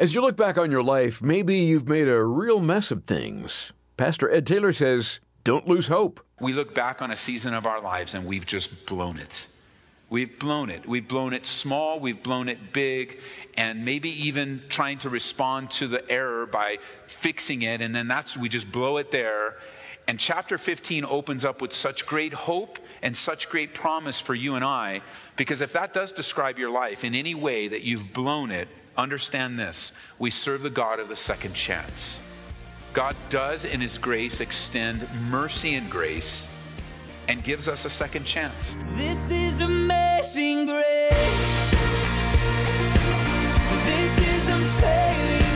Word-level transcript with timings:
As 0.00 0.14
you 0.14 0.22
look 0.22 0.34
back 0.34 0.56
on 0.56 0.70
your 0.70 0.82
life, 0.82 1.20
maybe 1.20 1.58
you've 1.58 1.86
made 1.86 2.08
a 2.08 2.24
real 2.24 2.62
mess 2.62 2.90
of 2.90 3.04
things. 3.04 3.72
Pastor 3.98 4.30
Ed 4.30 4.46
Taylor 4.46 4.72
says, 4.72 5.20
don't 5.44 5.68
lose 5.68 5.88
hope. 5.88 6.24
We 6.40 6.54
look 6.54 6.74
back 6.74 7.02
on 7.02 7.10
a 7.10 7.16
season 7.16 7.52
of 7.52 7.66
our 7.66 7.82
lives 7.82 8.14
and 8.14 8.24
we've 8.24 8.46
just 8.46 8.86
blown 8.86 9.18
it. 9.18 9.46
We've 10.08 10.38
blown 10.38 10.70
it. 10.70 10.88
We've 10.88 11.06
blown 11.06 11.34
it 11.34 11.44
small, 11.44 12.00
we've 12.00 12.22
blown 12.22 12.48
it 12.48 12.72
big, 12.72 13.20
and 13.58 13.84
maybe 13.84 14.08
even 14.26 14.62
trying 14.70 14.96
to 15.00 15.10
respond 15.10 15.70
to 15.72 15.86
the 15.86 16.10
error 16.10 16.46
by 16.46 16.78
fixing 17.06 17.60
it, 17.60 17.82
and 17.82 17.94
then 17.94 18.08
that's 18.08 18.38
we 18.38 18.48
just 18.48 18.72
blow 18.72 18.96
it 18.96 19.10
there. 19.10 19.58
And 20.08 20.18
chapter 20.18 20.56
15 20.56 21.04
opens 21.04 21.44
up 21.44 21.60
with 21.60 21.74
such 21.74 22.06
great 22.06 22.32
hope 22.32 22.78
and 23.02 23.14
such 23.14 23.50
great 23.50 23.74
promise 23.74 24.18
for 24.18 24.34
you 24.34 24.54
and 24.54 24.64
I, 24.64 25.02
because 25.36 25.60
if 25.60 25.74
that 25.74 25.92
does 25.92 26.10
describe 26.12 26.58
your 26.58 26.70
life 26.70 27.04
in 27.04 27.14
any 27.14 27.34
way 27.34 27.68
that 27.68 27.82
you've 27.82 28.14
blown 28.14 28.50
it, 28.50 28.66
understand 28.96 29.58
this 29.58 29.92
we 30.18 30.30
serve 30.30 30.62
the 30.62 30.70
God 30.70 31.00
of 31.00 31.08
the 31.08 31.16
second 31.16 31.54
chance. 31.54 32.22
God 32.92 33.14
does, 33.28 33.64
in 33.64 33.80
His 33.80 33.98
grace, 33.98 34.40
extend 34.40 35.06
mercy 35.30 35.74
and 35.74 35.88
grace 35.90 36.48
and 37.28 37.44
gives 37.44 37.68
us 37.68 37.84
a 37.84 37.90
second 37.90 38.24
chance. 38.24 38.76
This 38.94 39.30
is 39.30 39.60
amazing 39.60 40.66
grace. 40.66 41.70
This 43.84 44.18
is 44.18 44.48
unfailing 44.48 45.49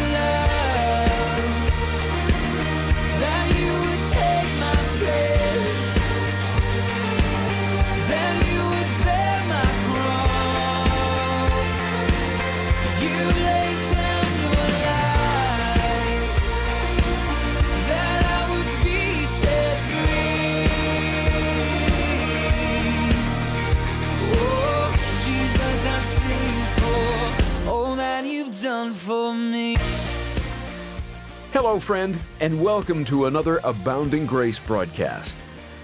Hello, 31.75 31.83
friend, 31.83 32.17
and 32.39 32.62
welcome 32.62 33.05
to 33.05 33.25
another 33.25 33.58
Abounding 33.64 34.27
Grace 34.27 34.61
broadcast. 34.61 35.36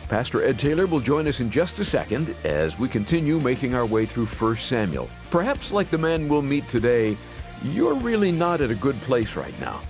Pastor 0.09 0.41
Ed 0.45 0.57
Taylor 0.57 0.87
will 0.87 1.01
join 1.01 1.27
us 1.27 1.41
in 1.41 1.51
just 1.51 1.81
a 1.81 1.85
second 1.85 2.33
as 2.45 2.79
we 2.79 2.89
continue 2.89 3.41
making 3.41 3.75
our 3.75 3.85
way 3.85 4.07
through 4.07 4.27
1 4.27 4.55
Samuel. 4.55 5.11
Perhaps, 5.33 5.73
like 5.73 5.89
the 5.89 5.99
man 5.99 6.29
we'll 6.29 6.43
meet 6.43 6.69
today, 6.69 7.17
you're 7.65 7.97
really 7.97 8.31
not 8.31 8.61
at 8.61 8.71
a 8.71 8.77
good 8.77 8.95
place 9.01 9.35
right 9.35 9.61
now. 9.61 9.81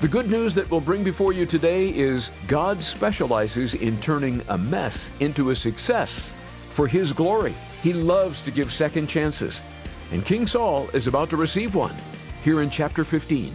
The 0.00 0.06
good 0.06 0.30
news 0.30 0.54
that 0.54 0.70
we'll 0.70 0.80
bring 0.80 1.02
before 1.02 1.32
you 1.32 1.46
today 1.46 1.88
is 1.88 2.30
God 2.46 2.80
specializes 2.80 3.74
in 3.74 4.00
turning 4.00 4.42
a 4.50 4.56
mess 4.56 5.10
into 5.18 5.50
a 5.50 5.56
success 5.56 6.30
for 6.70 6.86
His 6.86 7.12
glory. 7.12 7.54
He 7.82 7.92
loves 7.92 8.40
to 8.42 8.52
give 8.52 8.72
second 8.72 9.08
chances, 9.08 9.60
and 10.12 10.24
King 10.24 10.46
Saul 10.46 10.88
is 10.90 11.08
about 11.08 11.28
to 11.30 11.36
receive 11.36 11.74
one 11.74 11.96
here 12.44 12.62
in 12.62 12.70
chapter 12.70 13.02
15. 13.02 13.52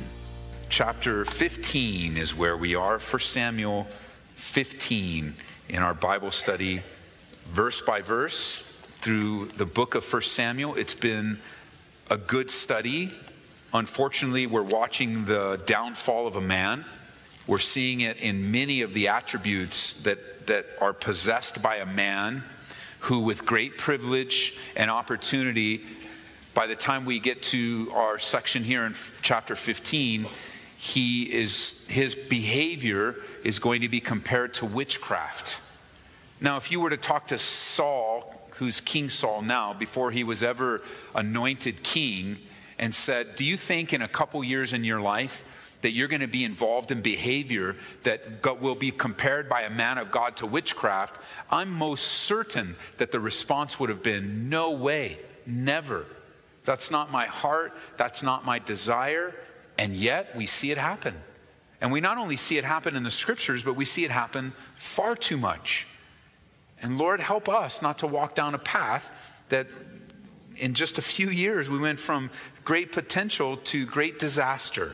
Chapter 0.70 1.24
15 1.24 2.18
is 2.18 2.36
where 2.36 2.58
we 2.58 2.76
are, 2.76 2.98
1 2.98 3.20
Samuel 3.22 3.88
15 4.34 5.36
in 5.70 5.78
our 5.78 5.94
Bible 5.94 6.32
study, 6.32 6.82
verse 7.52 7.82
by 7.82 8.02
verse, 8.02 8.78
through 8.96 9.46
the 9.46 9.66
book 9.66 9.96
of 9.96 10.12
1 10.12 10.22
Samuel. 10.24 10.76
It's 10.76 10.96
been 10.96 11.40
a 12.10 12.18
good 12.18 12.52
study. 12.52 13.14
Unfortunately, 13.74 14.48
we're 14.48 14.64
watching 14.64 15.26
the 15.26 15.62
downfall 15.66 16.28
of 16.28 16.36
a 16.36 16.42
man. 16.42 16.84
We're 17.48 17.60
seeing 17.60 18.02
it 18.02 18.18
in 18.18 18.52
many 18.52 18.82
of 18.82 18.94
the 18.94 19.08
attributes 19.08 19.94
that, 20.02 20.48
that 20.48 20.66
are 20.82 20.94
possessed 20.94 21.62
by 21.62 21.78
a 21.78 21.86
man 21.86 22.44
who, 23.02 23.20
with 23.20 23.46
great 23.46 23.78
privilege 23.78 24.58
and 24.76 24.92
opportunity, 24.92 25.84
by 26.54 26.68
the 26.68 26.76
time 26.76 27.06
we 27.06 27.20
get 27.20 27.44
to 27.44 27.92
our 27.94 28.18
section 28.18 28.64
here 28.64 28.86
in 28.86 28.96
chapter 29.22 29.56
15, 29.56 30.26
he 30.78 31.32
is, 31.32 31.86
his 31.88 32.16
behavior 32.16 33.16
is 33.44 33.60
going 33.60 33.82
to 33.82 33.90
be 33.90 34.00
compared 34.00 34.54
to 34.56 34.66
witchcraft. 34.66 35.60
Now, 36.42 36.58
if 36.58 36.72
you 36.72 36.80
were 36.80 36.90
to 36.90 36.98
talk 36.98 37.28
to 37.28 37.38
Saul, 37.38 38.50
who's 38.52 38.82
King 38.82 39.10
Saul 39.10 39.42
now, 39.42 39.74
before 39.74 40.12
he 40.12 40.24
was 40.24 40.44
ever 40.44 40.82
anointed 41.14 41.84
king, 41.84 42.38
and 42.78 42.94
said, 42.94 43.36
Do 43.36 43.46
you 43.46 43.58
think 43.58 43.94
in 43.94 44.02
a 44.02 44.08
couple 44.08 44.44
years 44.44 44.74
in 44.74 44.84
your 44.84 45.00
life 45.00 45.44
that 45.82 45.92
you're 45.92 46.08
going 46.08 46.22
to 46.22 46.28
be 46.28 46.44
involved 46.44 46.92
in 46.92 47.02
behavior 47.02 47.76
that 48.04 48.44
will 48.60 48.76
be 48.76 48.92
compared 48.92 49.48
by 49.48 49.62
a 49.62 49.70
man 49.70 49.98
of 49.98 50.12
God 50.12 50.38
to 50.38 50.46
witchcraft? 50.46 51.22
I'm 51.50 51.72
most 51.72 52.04
certain 52.04 52.76
that 52.98 53.12
the 53.12 53.20
response 53.20 53.80
would 53.80 53.90
have 53.90 54.04
been, 54.04 54.50
No 54.50 54.72
way, 54.72 55.20
never. 55.46 56.06
That's 56.66 56.90
not 56.90 57.12
my 57.12 57.28
heart, 57.28 57.74
that's 57.98 58.24
not 58.24 58.44
my 58.44 58.60
desire. 58.60 59.36
And 59.78 59.96
yet 59.96 60.36
we 60.36 60.46
see 60.46 60.72
it 60.72 60.78
happen. 60.78 61.16
And 61.82 61.92
we 61.92 62.02
not 62.02 62.18
only 62.18 62.38
see 62.38 62.58
it 62.58 62.64
happen 62.64 62.96
in 62.96 63.04
the 63.04 63.12
scriptures, 63.12 63.64
but 63.64 63.76
we 63.76 63.86
see 63.86 64.06
it 64.06 64.12
happen 64.12 64.54
far 64.78 65.16
too 65.16 65.38
much. 65.38 65.88
And 66.82 66.98
Lord, 66.98 67.20
help 67.20 67.50
us 67.50 67.82
not 67.82 68.00
to 68.00 68.08
walk 68.08 68.36
down 68.36 68.56
a 68.56 68.60
path 68.60 69.12
that 69.50 69.68
in 70.58 70.74
just 70.74 70.98
a 70.98 71.02
few 71.02 71.30
years 71.30 71.70
we 71.70 71.78
went 71.78 72.00
from 72.00 72.30
great 72.64 72.92
potential 72.92 73.58
to 73.58 73.86
great 73.86 74.20
disaster. 74.20 74.94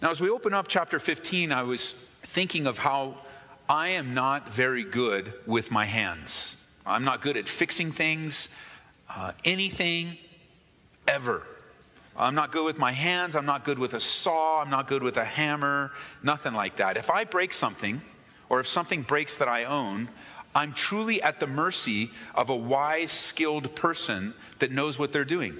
Now, 0.00 0.10
as 0.10 0.20
we 0.20 0.30
open 0.30 0.54
up 0.54 0.68
chapter 0.68 0.98
15, 0.98 1.50
I 1.50 1.62
was 1.62 1.92
thinking 2.22 2.66
of 2.66 2.78
how 2.78 3.16
I 3.68 3.88
am 3.88 4.14
not 4.14 4.52
very 4.52 4.84
good 4.84 5.32
with 5.46 5.70
my 5.70 5.84
hands. 5.84 6.62
I'm 6.86 7.04
not 7.04 7.20
good 7.20 7.36
at 7.36 7.48
fixing 7.48 7.90
things, 7.90 8.48
uh, 9.10 9.32
anything, 9.44 10.16
ever. 11.06 11.42
I'm 12.18 12.34
not 12.34 12.50
good 12.50 12.64
with 12.64 12.78
my 12.78 12.90
hands. 12.90 13.36
I'm 13.36 13.46
not 13.46 13.64
good 13.64 13.78
with 13.78 13.94
a 13.94 14.00
saw. 14.00 14.60
I'm 14.60 14.70
not 14.70 14.88
good 14.88 15.02
with 15.02 15.16
a 15.16 15.24
hammer. 15.24 15.92
Nothing 16.22 16.52
like 16.52 16.76
that. 16.76 16.96
If 16.96 17.10
I 17.10 17.24
break 17.24 17.52
something, 17.52 18.02
or 18.48 18.60
if 18.60 18.66
something 18.66 19.02
breaks 19.02 19.36
that 19.36 19.48
I 19.48 19.64
own, 19.64 20.08
I'm 20.54 20.72
truly 20.72 21.22
at 21.22 21.38
the 21.38 21.46
mercy 21.46 22.10
of 22.34 22.50
a 22.50 22.56
wise, 22.56 23.12
skilled 23.12 23.76
person 23.76 24.34
that 24.58 24.72
knows 24.72 24.98
what 24.98 25.12
they're 25.12 25.24
doing. 25.24 25.56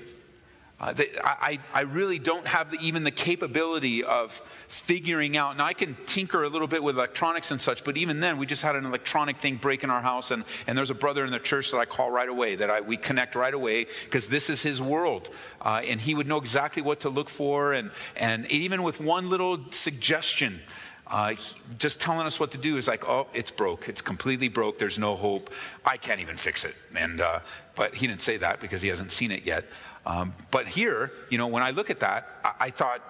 Uh, 0.81 0.95
I, 1.25 1.59
I 1.75 1.81
really 1.81 2.21
don't 2.21 2.47
have 2.47 2.71
the, 2.71 2.79
even 2.79 3.03
the 3.03 3.11
capability 3.11 4.05
of 4.05 4.31
figuring 4.69 5.37
out. 5.37 5.57
Now, 5.57 5.65
I 5.65 5.73
can 5.73 5.97
tinker 6.07 6.45
a 6.45 6.49
little 6.49 6.69
bit 6.69 6.85
with 6.85 6.95
electronics 6.95 7.51
and 7.51 7.61
such, 7.61 7.83
but 7.83 7.97
even 7.97 8.21
then, 8.21 8.39
we 8.39 8.47
just 8.47 8.63
had 8.63 8.77
an 8.77 8.85
electronic 8.85 9.39
thing 9.39 9.57
break 9.57 9.83
in 9.83 9.91
our 9.91 10.01
house, 10.01 10.31
and, 10.31 10.45
and 10.69 10.79
there's 10.79 10.91
a 10.91 10.95
brother 10.95 11.25
in 11.25 11.33
the 11.33 11.41
church 11.41 11.73
that 11.73 11.79
I 11.79 11.85
call 11.85 12.13
right 12.13 12.29
away, 12.29 12.55
that 12.55 12.71
I, 12.71 12.81
we 12.81 12.97
connect 12.97 13.35
right 13.35 13.55
away, 13.55 13.87
because 14.05 14.29
this 14.29 14.51
is 14.51 14.63
his 14.63 14.81
world. 14.81 15.31
Uh, 15.61 15.83
and 15.85 16.01
he 16.01 16.15
would 16.15 16.29
know 16.29 16.39
exactly 16.39 16.81
what 16.81 17.01
to 17.01 17.09
look 17.09 17.29
for, 17.29 17.73
and, 17.73 17.91
and 18.15 18.51
even 18.53 18.85
with 18.85 19.01
one 19.01 19.29
little 19.29 19.59
suggestion, 19.73 20.61
uh, 21.09 21.35
just 21.79 22.01
telling 22.01 22.27
us 22.27 22.39
what 22.39 22.51
to 22.53 22.59
do 22.59 22.77
is 22.77 22.87
like, 22.87 23.09
oh, 23.09 23.27
it's 23.33 23.51
broke. 23.51 23.89
It's 23.89 24.03
completely 24.03 24.49
broke. 24.49 24.79
There's 24.79 24.99
no 24.99 25.17
hope. 25.17 25.51
I 25.85 25.97
can't 25.97 26.21
even 26.21 26.37
fix 26.37 26.65
it. 26.65 26.75
And 26.95 27.23
uh, 27.23 27.41
but 27.75 27.95
he 27.95 28.07
didn't 28.07 28.23
say 28.23 28.37
that 28.37 28.61
because 28.61 28.83
he 28.83 28.89
hasn't 28.89 29.11
seen 29.11 29.31
it 29.31 29.47
yet. 29.47 29.65
Um, 30.09 30.33
but 30.51 30.67
here, 30.67 31.13
you 31.29 31.37
know, 31.37 31.49
when 31.49 31.63
I 31.63 31.71
look 31.71 31.91
at 31.91 32.01
that, 32.01 32.27
I, 32.43 32.53
I 32.61 32.71
thought, 32.71 33.03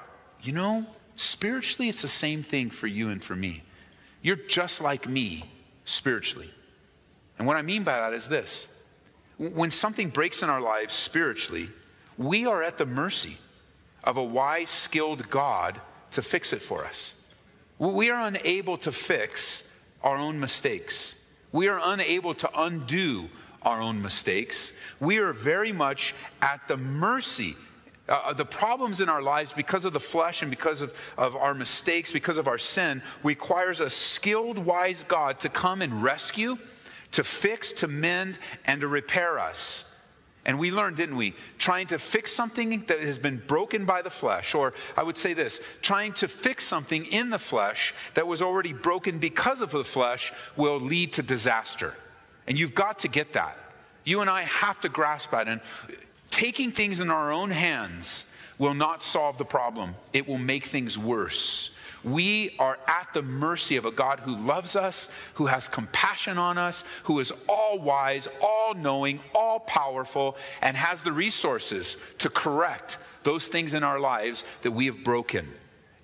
you 0.42 0.52
know, 0.52 0.84
spiritually, 1.14 1.88
it's 1.88 2.02
the 2.02 2.08
same 2.08 2.42
thing 2.42 2.70
for 2.70 2.88
you 2.88 3.08
and 3.08 3.22
for 3.22 3.36
me. 3.36 3.62
You're 4.20 4.34
just 4.34 4.82
like 4.82 5.08
me 5.08 5.44
spiritually. 5.84 6.50
And 7.38 7.46
what 7.46 7.56
I 7.56 7.62
mean 7.62 7.84
by 7.84 7.96
that 7.96 8.12
is 8.12 8.28
this 8.28 8.66
when 9.38 9.70
something 9.70 10.08
breaks 10.08 10.42
in 10.42 10.50
our 10.50 10.60
lives 10.60 10.92
spiritually, 10.92 11.68
we 12.18 12.46
are 12.46 12.64
at 12.64 12.76
the 12.76 12.86
mercy 12.86 13.36
of 14.02 14.16
a 14.16 14.24
wise, 14.24 14.68
skilled 14.68 15.30
God 15.30 15.80
to 16.10 16.22
fix 16.22 16.52
it 16.52 16.60
for 16.60 16.84
us. 16.84 17.14
We 17.78 18.10
are 18.10 18.26
unable 18.26 18.76
to 18.78 18.90
fix 18.90 19.72
our 20.02 20.16
own 20.16 20.40
mistakes. 20.40 21.30
We 21.52 21.68
are 21.68 21.80
unable 21.80 22.34
to 22.34 22.50
undo 22.60 23.28
our 23.62 23.80
own 23.80 24.00
mistakes. 24.00 24.72
We 25.00 25.18
are 25.18 25.32
very 25.32 25.72
much 25.72 26.14
at 26.40 26.66
the 26.68 26.76
mercy. 26.76 27.56
Uh, 28.08 28.32
the 28.32 28.44
problems 28.44 29.00
in 29.02 29.08
our 29.08 29.20
lives 29.20 29.52
because 29.52 29.84
of 29.84 29.92
the 29.92 30.00
flesh 30.00 30.40
and 30.40 30.50
because 30.50 30.80
of, 30.80 30.94
of 31.18 31.36
our 31.36 31.52
mistakes, 31.52 32.10
because 32.10 32.38
of 32.38 32.48
our 32.48 32.56
sin, 32.56 33.02
requires 33.22 33.80
a 33.80 33.90
skilled, 33.90 34.58
wise 34.58 35.04
God 35.04 35.40
to 35.40 35.48
come 35.50 35.82
and 35.82 36.02
rescue, 36.02 36.56
to 37.12 37.24
fix, 37.24 37.72
to 37.72 37.88
mend, 37.88 38.38
and 38.64 38.80
to 38.80 38.88
repair 38.88 39.38
us. 39.38 39.94
And 40.46 40.58
we 40.58 40.70
learned, 40.70 40.96
didn't 40.96 41.16
we? 41.16 41.34
Trying 41.58 41.88
to 41.88 41.98
fix 41.98 42.32
something 42.32 42.82
that 42.86 43.00
has 43.00 43.18
been 43.18 43.42
broken 43.46 43.84
by 43.84 44.00
the 44.00 44.08
flesh, 44.08 44.54
or 44.54 44.72
I 44.96 45.02
would 45.02 45.18
say 45.18 45.34
this 45.34 45.60
trying 45.82 46.14
to 46.14 46.28
fix 46.28 46.64
something 46.64 47.04
in 47.04 47.28
the 47.28 47.38
flesh 47.38 47.92
that 48.14 48.26
was 48.26 48.40
already 48.40 48.72
broken 48.72 49.18
because 49.18 49.60
of 49.60 49.70
the 49.70 49.84
flesh 49.84 50.32
will 50.56 50.80
lead 50.80 51.12
to 51.14 51.22
disaster. 51.22 51.94
And 52.48 52.58
you've 52.58 52.74
got 52.74 53.00
to 53.00 53.08
get 53.08 53.34
that. 53.34 53.56
You 54.04 54.22
and 54.22 54.30
I 54.30 54.42
have 54.42 54.80
to 54.80 54.88
grasp 54.88 55.30
that. 55.30 55.46
And 55.46 55.60
taking 56.30 56.72
things 56.72 56.98
in 56.98 57.10
our 57.10 57.30
own 57.30 57.50
hands 57.50 58.32
will 58.58 58.74
not 58.74 59.02
solve 59.04 59.38
the 59.38 59.44
problem, 59.44 59.94
it 60.12 60.26
will 60.26 60.38
make 60.38 60.64
things 60.64 60.98
worse. 60.98 61.76
We 62.04 62.54
are 62.58 62.78
at 62.86 63.08
the 63.12 63.22
mercy 63.22 63.76
of 63.76 63.84
a 63.84 63.90
God 63.90 64.20
who 64.20 64.34
loves 64.34 64.76
us, 64.76 65.10
who 65.34 65.46
has 65.46 65.68
compassion 65.68 66.38
on 66.38 66.56
us, 66.56 66.84
who 67.04 67.18
is 67.18 67.32
all 67.48 67.78
wise, 67.78 68.28
all 68.40 68.72
knowing, 68.74 69.20
all 69.34 69.60
powerful, 69.60 70.36
and 70.62 70.76
has 70.76 71.02
the 71.02 71.12
resources 71.12 71.96
to 72.18 72.30
correct 72.30 72.98
those 73.24 73.48
things 73.48 73.74
in 73.74 73.82
our 73.82 73.98
lives 73.98 74.44
that 74.62 74.70
we 74.70 74.86
have 74.86 75.04
broken. 75.04 75.48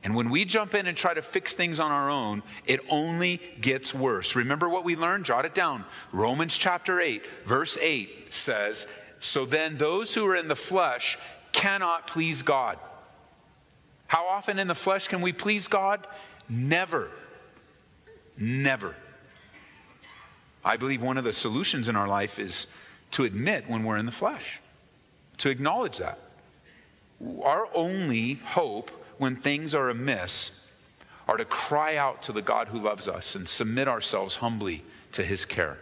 And 0.05 0.15
when 0.15 0.29
we 0.29 0.45
jump 0.45 0.75
in 0.75 0.87
and 0.87 0.97
try 0.97 1.15
to 1.15 1.23
fix 1.23 1.55
things 1.55 1.81
on 1.81 1.91
our 1.91 2.11
own, 2.11 2.43
it 2.67 2.81
only 2.91 3.41
gets 3.63 3.95
worse. 3.95 4.37
Remember 4.37 4.69
what 4.69 4.85
we 4.85 4.97
learned? 4.97 5.25
Jot 5.25 5.47
it 5.47 5.55
down. 5.55 5.87
Romans 6.13 6.59
chapter 6.59 7.01
8, 7.01 7.23
verse 7.47 7.79
8 7.81 8.33
says, 8.33 8.87
So 9.19 9.47
then 9.47 9.79
those 9.79 10.15
who 10.15 10.27
are 10.27 10.37
in 10.37 10.49
the 10.49 10.55
flesh 10.55 11.19
cannot 11.53 12.07
please 12.07 12.43
God. 12.43 12.79
How 14.07 14.27
often 14.27 14.59
in 14.59 14.69
the 14.69 14.75
flesh 14.75 15.09
can 15.09 15.23
we 15.23 15.33
please 15.33 15.69
God? 15.69 16.07
Never. 16.51 17.11
Never. 18.37 18.95
I 20.63 20.77
believe 20.77 21.01
one 21.01 21.17
of 21.17 21.25
the 21.25 21.33
solutions 21.33 21.89
in 21.89 21.97
our 21.97 22.09
life 22.09 22.39
is 22.39 22.67
to 23.13 23.25
admit 23.25 23.69
when 23.69 23.85
we're 23.85 23.97
in 23.97 24.07
the 24.07 24.13
flesh, 24.13 24.61
to 25.39 25.49
acknowledge 25.49 25.97
that. 25.97 26.19
Our 27.43 27.69
only 27.75 28.35
hope 28.35 28.91
when 29.25 29.37
things 29.37 29.75
are 29.75 29.89
amiss 29.89 30.67
are 31.27 31.39
to 31.39 31.47
cry 31.47 31.97
out 31.97 32.21
to 32.21 32.31
the 32.31 32.43
God 32.43 32.69
who 32.69 32.79
loves 32.79 33.09
us 33.09 33.35
and 33.35 33.49
submit 33.49 33.89
ourselves 33.89 34.37
humbly 34.37 34.85
to 35.13 35.25
his 35.25 35.47
care, 35.47 35.79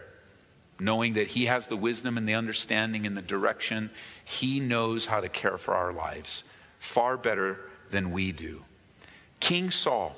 knowing 0.79 1.11
that 1.15 1.27
he 1.27 1.47
has 1.47 1.67
the 1.67 1.75
wisdom 1.75 2.17
and 2.17 2.25
the 2.25 2.35
understanding 2.35 3.05
and 3.05 3.17
the 3.17 3.21
direction. 3.21 3.89
He 4.23 4.61
knows 4.61 5.07
how 5.07 5.19
to 5.19 5.27
care 5.27 5.57
for 5.57 5.73
our 5.73 5.91
lives 5.91 6.45
far 6.79 7.17
better 7.17 7.59
than 7.91 8.13
we 8.13 8.31
do. 8.31 8.63
King 9.41 9.71
Saul 9.71 10.15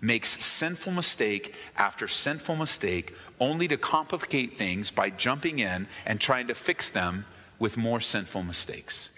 makes 0.00 0.42
sinful 0.42 0.94
mistake 0.94 1.54
after 1.76 2.08
sinful 2.08 2.56
mistake 2.56 3.14
only 3.38 3.68
to 3.68 3.76
complicate 3.76 4.56
things 4.56 4.90
by 4.90 5.10
jumping 5.10 5.58
in 5.58 5.86
and 6.06 6.18
trying 6.18 6.46
to 6.46 6.54
fix 6.54 6.88
them 6.88 7.26
with 7.58 7.76
more 7.76 8.00
sinful 8.00 8.42
mistakes. 8.42 9.10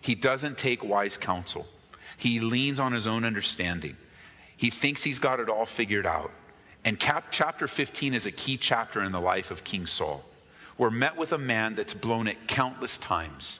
He 0.00 0.16
doesn't 0.16 0.58
take 0.58 0.82
wise 0.82 1.16
counsel. 1.16 1.68
He 2.20 2.38
leans 2.38 2.78
on 2.78 2.92
his 2.92 3.06
own 3.06 3.24
understanding. 3.24 3.96
He 4.54 4.68
thinks 4.68 5.02
he's 5.02 5.18
got 5.18 5.40
it 5.40 5.48
all 5.48 5.64
figured 5.64 6.04
out. 6.04 6.30
And 6.84 7.00
cap- 7.00 7.28
chapter 7.30 7.66
15 7.66 8.12
is 8.12 8.26
a 8.26 8.30
key 8.30 8.58
chapter 8.58 9.02
in 9.02 9.10
the 9.10 9.20
life 9.20 9.50
of 9.50 9.64
King 9.64 9.86
Saul. 9.86 10.22
We're 10.76 10.90
met 10.90 11.16
with 11.16 11.32
a 11.32 11.38
man 11.38 11.76
that's 11.76 11.94
blown 11.94 12.26
it 12.26 12.46
countless 12.46 12.98
times. 12.98 13.58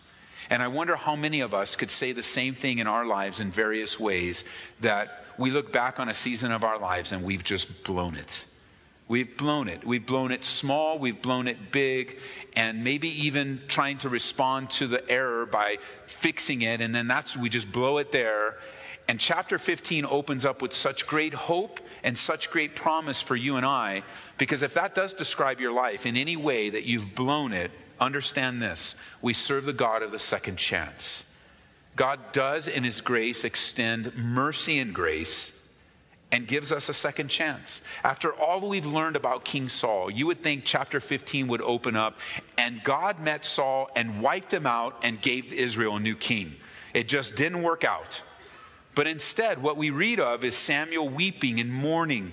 And 0.51 0.63
I 0.63 0.69
wonder 0.69 0.95
how 0.95 1.17
many 1.17 1.41
of 1.41 1.55
us 1.55 1.75
could 1.75 1.91
say 1.91 2.13
the 2.13 2.23
same 2.23 2.55
thing 2.55 2.81
in 2.81 2.87
our 2.87 3.07
lives 3.07 3.41
in 3.41 3.51
various 3.51 3.99
ways 3.99 4.45
that 4.81 5.25
we 5.39 5.51
look 5.51 5.73
back 5.73 5.99
on 5.99 6.11
a 6.11 6.15
season 6.15 6.53
of 6.53 6.63
our 6.63 6.79
lives 6.79 7.13
and 7.13 7.25
we've 7.25 7.45
just 7.45 7.83
blown 7.83 8.15
it. 8.15 8.45
We've 9.11 9.37
blown 9.37 9.67
it. 9.67 9.85
We've 9.85 10.07
blown 10.07 10.31
it 10.31 10.45
small, 10.45 10.97
we've 10.97 11.21
blown 11.21 11.49
it 11.49 11.73
big, 11.73 12.17
and 12.55 12.85
maybe 12.85 13.09
even 13.27 13.61
trying 13.67 13.99
to 13.99 14.09
respond 14.09 14.71
to 14.71 14.87
the 14.87 15.11
error 15.11 15.47
by 15.47 15.79
fixing 16.07 16.63
it, 16.63 16.81
and 16.81 16.95
then 16.95 17.09
that's 17.09 17.37
we 17.37 17.49
just 17.49 17.73
blow 17.73 17.99
it 17.99 18.13
there. 18.13 18.59
And 19.09 19.19
chapter 19.19 19.59
15 19.59 20.07
opens 20.07 20.45
up 20.45 20.63
with 20.63 20.73
such 20.73 21.09
great 21.09 21.35
hope 21.35 21.81
and 22.05 22.17
such 22.17 22.53
great 22.53 22.77
promise 22.77 23.21
for 23.21 23.35
you 23.35 23.57
and 23.57 23.67
I, 23.67 24.05
because 24.39 24.63
if 24.63 24.75
that 24.75 24.95
does 24.95 25.13
describe 25.13 25.59
your 25.59 25.73
life 25.73 26.07
in 26.07 26.17
any 26.17 26.37
way 26.37 26.71
that 26.71 26.85
you've 26.85 27.17
blown 27.17 27.53
it, 27.53 27.73
understand 27.99 28.63
this 28.63 28.95
we 29.21 29.33
serve 29.33 29.65
the 29.65 29.73
God 29.73 30.05
of 30.05 30.13
the 30.13 30.21
second 30.21 30.55
chance. 30.55 31.35
God 31.97 32.21
does, 32.31 32.69
in 32.69 32.85
His 32.85 33.01
grace, 33.01 33.43
extend 33.43 34.15
mercy 34.15 34.79
and 34.79 34.95
grace 34.95 35.60
and 36.33 36.47
gives 36.47 36.73
us 36.73 36.89
a 36.89 36.95
second 36.95 37.29
chance. 37.29 37.83
After 38.05 38.33
all 38.33 38.69
we've 38.69 38.87
learned 38.87 39.17
about 39.17 39.45
King 39.45 39.69
Saul, 39.69 40.11
you 40.11 40.27
would 40.27 40.43
think 40.43 40.65
chapter 40.65 41.01
15 41.01 41.49
would 41.49 41.61
open 41.61 41.97
up 41.97 42.17
and 42.57 42.83
God 42.85 43.21
met 43.21 43.45
Saul 43.45 43.91
and 43.97 44.21
wiped 44.21 44.53
him 44.53 44.67
out 44.67 44.99
and 45.03 45.21
gave 45.21 45.53
Israel 45.53 45.97
a 45.97 46.01
new 46.01 46.15
king. 46.15 46.57
It 46.95 47.09
just 47.09 47.37
didn't 47.37 47.63
work 47.63 47.85
out. 47.85 48.23
But 48.95 49.07
instead, 49.07 49.63
what 49.63 49.77
we 49.77 49.91
read 49.91 50.21
of 50.21 50.45
is 50.45 50.57
Samuel 50.57 51.09
weeping 51.09 51.61
and 51.61 51.73
mourning. 51.73 52.33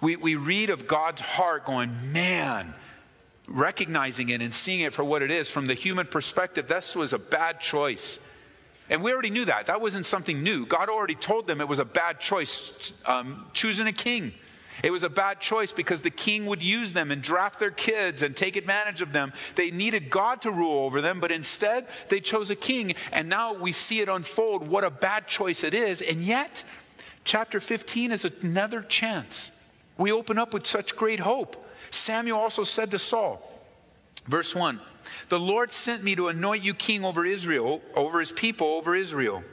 We, 0.00 0.16
we 0.16 0.36
read 0.36 0.70
of 0.70 0.86
God's 0.86 1.20
heart 1.20 1.66
going, 1.66 2.12
man, 2.12 2.74
recognizing 3.46 4.30
it 4.30 4.40
and 4.40 4.54
seeing 4.54 4.80
it 4.80 4.92
for 4.92 5.04
what 5.04 5.22
it 5.22 5.30
is 5.30 5.50
from 5.50 5.66
the 5.66 5.74
human 5.74 6.06
perspective, 6.06 6.68
this 6.68 6.96
was 6.96 7.12
a 7.12 7.18
bad 7.18 7.60
choice. 7.60 8.18
And 8.92 9.02
we 9.02 9.10
already 9.10 9.30
knew 9.30 9.46
that. 9.46 9.68
That 9.68 9.80
wasn't 9.80 10.04
something 10.04 10.42
new. 10.42 10.66
God 10.66 10.90
already 10.90 11.14
told 11.14 11.46
them 11.46 11.62
it 11.62 11.66
was 11.66 11.78
a 11.78 11.84
bad 11.84 12.20
choice 12.20 12.92
um, 13.06 13.46
choosing 13.54 13.86
a 13.86 13.92
king. 13.92 14.34
It 14.82 14.90
was 14.90 15.02
a 15.02 15.08
bad 15.08 15.40
choice 15.40 15.72
because 15.72 16.02
the 16.02 16.10
king 16.10 16.44
would 16.44 16.62
use 16.62 16.92
them 16.92 17.10
and 17.10 17.22
draft 17.22 17.58
their 17.58 17.70
kids 17.70 18.22
and 18.22 18.36
take 18.36 18.54
advantage 18.54 19.00
of 19.00 19.14
them. 19.14 19.32
They 19.54 19.70
needed 19.70 20.10
God 20.10 20.42
to 20.42 20.50
rule 20.50 20.84
over 20.84 21.00
them, 21.00 21.20
but 21.20 21.32
instead 21.32 21.86
they 22.10 22.20
chose 22.20 22.50
a 22.50 22.54
king. 22.54 22.94
And 23.12 23.30
now 23.30 23.54
we 23.54 23.72
see 23.72 24.00
it 24.00 24.10
unfold 24.10 24.68
what 24.68 24.84
a 24.84 24.90
bad 24.90 25.26
choice 25.26 25.64
it 25.64 25.72
is. 25.72 26.02
And 26.02 26.22
yet, 26.22 26.62
chapter 27.24 27.60
15 27.60 28.12
is 28.12 28.26
another 28.26 28.82
chance. 28.82 29.52
We 29.96 30.12
open 30.12 30.36
up 30.36 30.52
with 30.52 30.66
such 30.66 30.96
great 30.96 31.20
hope. 31.20 31.66
Samuel 31.90 32.38
also 32.38 32.62
said 32.62 32.90
to 32.90 32.98
Saul, 32.98 33.40
verse 34.26 34.54
1 34.54 34.78
the 35.28 35.40
Lord 35.40 35.72
sent 35.72 36.02
me 36.02 36.14
to 36.16 36.28
anoint 36.28 36.62
you 36.62 36.74
king 36.74 37.04
over 37.04 37.24
Israel, 37.24 37.80
over 37.94 38.20
his 38.20 38.32
people, 38.32 38.66
over 38.66 38.94
Israel. 38.94 39.44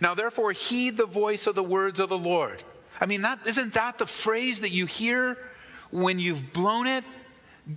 Now, 0.00 0.14
therefore, 0.14 0.52
heed 0.52 0.96
the 0.96 1.06
voice 1.06 1.46
of 1.46 1.54
the 1.54 1.62
words 1.62 2.00
of 2.00 2.08
the 2.08 2.18
Lord. 2.18 2.62
I 3.00 3.06
mean, 3.06 3.22
that, 3.22 3.46
isn't 3.46 3.74
that 3.74 3.98
the 3.98 4.06
phrase 4.06 4.60
that 4.60 4.70
you 4.70 4.86
hear 4.86 5.38
when 5.90 6.18
you've 6.18 6.52
blown 6.52 6.86
it? 6.86 7.04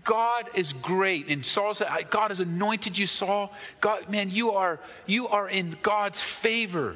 God 0.04 0.50
is 0.56 0.74
great. 0.74 1.28
And 1.30 1.46
Saul 1.46 1.74
said, 1.74 1.88
God 2.10 2.32
has 2.32 2.40
anointed 2.40 2.98
you, 2.98 3.06
Saul. 3.06 3.54
God, 3.80 4.10
man, 4.10 4.30
you 4.30 4.52
are, 4.52 4.80
you 5.06 5.28
are 5.28 5.48
in 5.48 5.78
God's 5.82 6.22
favor. 6.22 6.96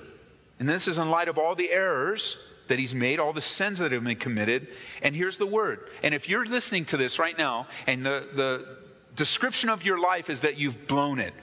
And 0.59 0.67
this 0.67 0.87
is 0.87 0.97
in 0.97 1.09
light 1.09 1.27
of 1.27 1.37
all 1.37 1.55
the 1.55 1.69
errors 1.69 2.51
that 2.67 2.79
he's 2.79 2.95
made, 2.95 3.19
all 3.19 3.33
the 3.33 3.41
sins 3.41 3.79
that 3.79 3.91
have 3.91 4.03
been 4.03 4.17
committed. 4.17 4.67
And 5.01 5.15
here's 5.15 5.37
the 5.37 5.45
word. 5.45 5.87
And 6.03 6.13
if 6.13 6.27
you're 6.27 6.45
listening 6.45 6.85
to 6.85 6.97
this 6.97 7.19
right 7.19 7.37
now, 7.37 7.67
and 7.85 8.05
the, 8.05 8.27
the, 8.33 8.77
description 9.17 9.69
of 9.69 9.83
your 9.83 9.99
life 9.99 10.29
is 10.29 10.41
that 10.41 10.57
you've 10.57 10.87
blown 10.87 11.19
it. 11.19 11.33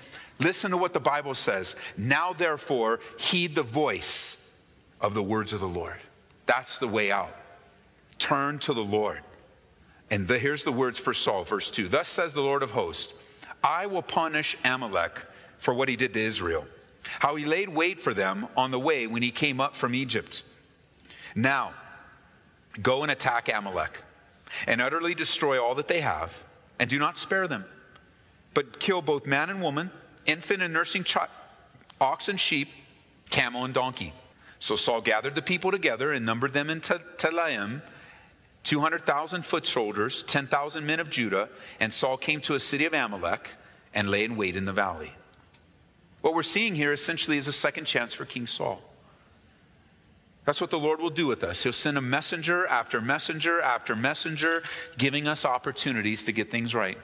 Listen 0.41 0.71
to 0.71 0.77
what 0.79 0.95
the 0.95 1.01
Bible 1.01 1.35
says. 1.35 1.77
Now, 1.99 2.33
therefore, 2.33 3.01
heed 3.19 3.55
the 3.55 3.63
voice 3.63 4.57
of 5.01 5.13
the 5.13 5.23
words 5.23 5.53
of 5.53 5.61
the 5.61 5.69
Lord. 5.69 5.97
That's 6.47 6.79
the 6.79 6.89
way 6.89 7.13
out. 7.13 7.35
Turn 8.19 8.59
to 8.61 8.73
the 8.73 8.83
Lord. 8.83 9.21
And 10.11 10.27
the, 10.27 10.39
here's 10.39 10.63
the 10.63 10.73
words 10.73 10.99
for 10.99 11.13
Saul, 11.13 11.45
verse 11.45 11.71
2. 11.71 11.89
Thus 11.89 12.09
says 12.09 12.33
the 12.33 12.43
Lord 12.43 12.63
of 12.63 12.71
hosts 12.71 13.15
I 13.63 13.87
will 13.87 14.03
punish 14.03 14.57
Amalek 14.65 15.23
for 15.59 15.73
what 15.73 15.89
he 15.89 15.97
did 15.97 16.13
to 16.15 16.21
Israel, 16.21 16.67
how 17.21 17.37
he 17.37 17.45
laid 17.45 17.69
wait 17.69 18.01
for 18.01 18.13
them 18.13 18.47
on 18.57 18.71
the 18.71 18.79
way 18.79 19.07
when 19.07 19.23
he 19.23 19.31
came 19.31 19.61
up 19.61 19.75
from 19.75 19.95
Egypt. 19.95 20.43
Now, 21.35 21.73
go 22.83 23.03
and 23.03 23.11
attack 23.11 23.49
Amalek 23.49 24.03
and 24.67 24.81
utterly 24.81 25.15
destroy 25.15 25.63
all 25.63 25.75
that 25.77 25.89
they 25.89 26.01
have 26.01 26.45
and 26.79 26.91
do 26.91 26.99
not 26.99 27.17
spare 27.17 27.47
them, 27.49 27.65
but 28.53 28.81
kill 28.81 29.03
both 29.03 29.27
man 29.27 29.51
and 29.51 29.61
woman, 29.63 29.91
infant 30.27 30.63
and 30.63 30.73
nursing 30.73 31.05
child, 31.05 31.31
ox 32.01 32.29
and 32.29 32.41
sheep, 32.41 32.69
camel 33.31 33.65
and 33.65 33.75
donkey. 33.75 34.13
So 34.59 34.77
Saul 34.77 35.01
gathered 35.01 35.35
the 35.35 35.43
people 35.43 35.71
together 35.71 36.13
and 36.13 36.25
numbered 36.25 36.53
them 36.53 36.71
in 36.71 36.81
Telaim, 36.81 37.83
200,000 38.63 39.45
foot 39.45 39.67
soldiers, 39.67 40.23
10,000 40.23 40.87
men 40.87 41.01
of 41.01 41.11
Judah, 41.11 41.49
and 41.81 41.93
Saul 41.93 42.17
came 42.17 42.41
to 42.43 42.55
a 42.55 42.61
city 42.61 42.87
of 42.87 42.95
Amalek 42.95 43.51
and 43.93 44.09
lay 44.09 44.25
in 44.25 44.37
wait 44.37 44.57
in 44.57 44.65
the 44.65 44.73
valley. 44.73 45.13
What 46.23 46.35
we're 46.35 46.43
seeing 46.43 46.75
here 46.75 46.93
essentially 46.93 47.37
is 47.37 47.49
a 47.49 47.53
second 47.53 47.85
chance 47.85 48.15
for 48.15 48.25
King 48.25 48.47
Saul. 48.47 48.81
That's 50.45 50.61
what 50.61 50.71
the 50.71 50.79
Lord 50.79 51.01
will 51.01 51.11
do 51.11 51.27
with 51.27 51.43
us. 51.43 51.63
He'll 51.63 51.73
send 51.73 51.97
a 51.97 52.03
messenger 52.03 52.67
after 52.67 53.01
messenger 53.01 53.61
after 53.61 53.97
messenger, 53.97 54.63
giving 54.99 55.27
us 55.27 55.45
opportunities 55.45 56.25
to 56.25 56.33
get 56.33 56.51
things 56.51 56.75
right. 56.75 56.99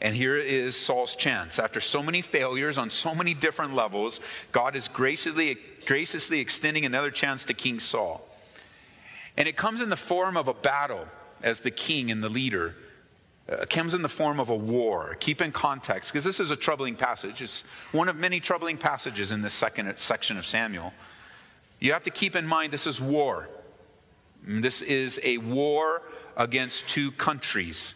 And 0.00 0.14
here 0.14 0.36
is 0.36 0.76
Saul's 0.76 1.16
chance. 1.16 1.58
After 1.58 1.80
so 1.80 2.02
many 2.02 2.22
failures 2.22 2.78
on 2.78 2.88
so 2.90 3.14
many 3.14 3.34
different 3.34 3.74
levels, 3.74 4.20
God 4.52 4.76
is 4.76 4.86
graciously, 4.86 5.58
graciously 5.86 6.38
extending 6.38 6.84
another 6.84 7.10
chance 7.10 7.44
to 7.46 7.54
King 7.54 7.80
Saul. 7.80 8.24
And 9.36 9.48
it 9.48 9.56
comes 9.56 9.80
in 9.80 9.88
the 9.88 9.96
form 9.96 10.36
of 10.36 10.46
a 10.46 10.54
battle 10.54 11.06
as 11.42 11.60
the 11.60 11.70
king 11.70 12.12
and 12.12 12.22
the 12.22 12.28
leader. 12.28 12.76
Uh, 13.50 13.56
it 13.56 13.70
comes 13.70 13.94
in 13.94 14.02
the 14.02 14.08
form 14.08 14.38
of 14.38 14.50
a 14.50 14.56
war. 14.56 15.16
Keep 15.18 15.42
in 15.42 15.50
context, 15.50 16.12
because 16.12 16.24
this 16.24 16.38
is 16.38 16.52
a 16.52 16.56
troubling 16.56 16.94
passage. 16.94 17.42
It's 17.42 17.62
one 17.90 18.08
of 18.08 18.16
many 18.16 18.38
troubling 18.38 18.76
passages 18.76 19.32
in 19.32 19.42
this 19.42 19.54
second 19.54 19.92
section 19.98 20.38
of 20.38 20.46
Samuel. 20.46 20.92
You 21.80 21.92
have 21.92 22.02
to 22.04 22.10
keep 22.10 22.34
in 22.34 22.46
mind 22.46 22.72
this 22.72 22.86
is 22.86 23.00
war. 23.00 23.48
This 24.42 24.82
is 24.82 25.20
a 25.22 25.38
war 25.38 26.02
against 26.36 26.88
two 26.88 27.10
countries. 27.12 27.94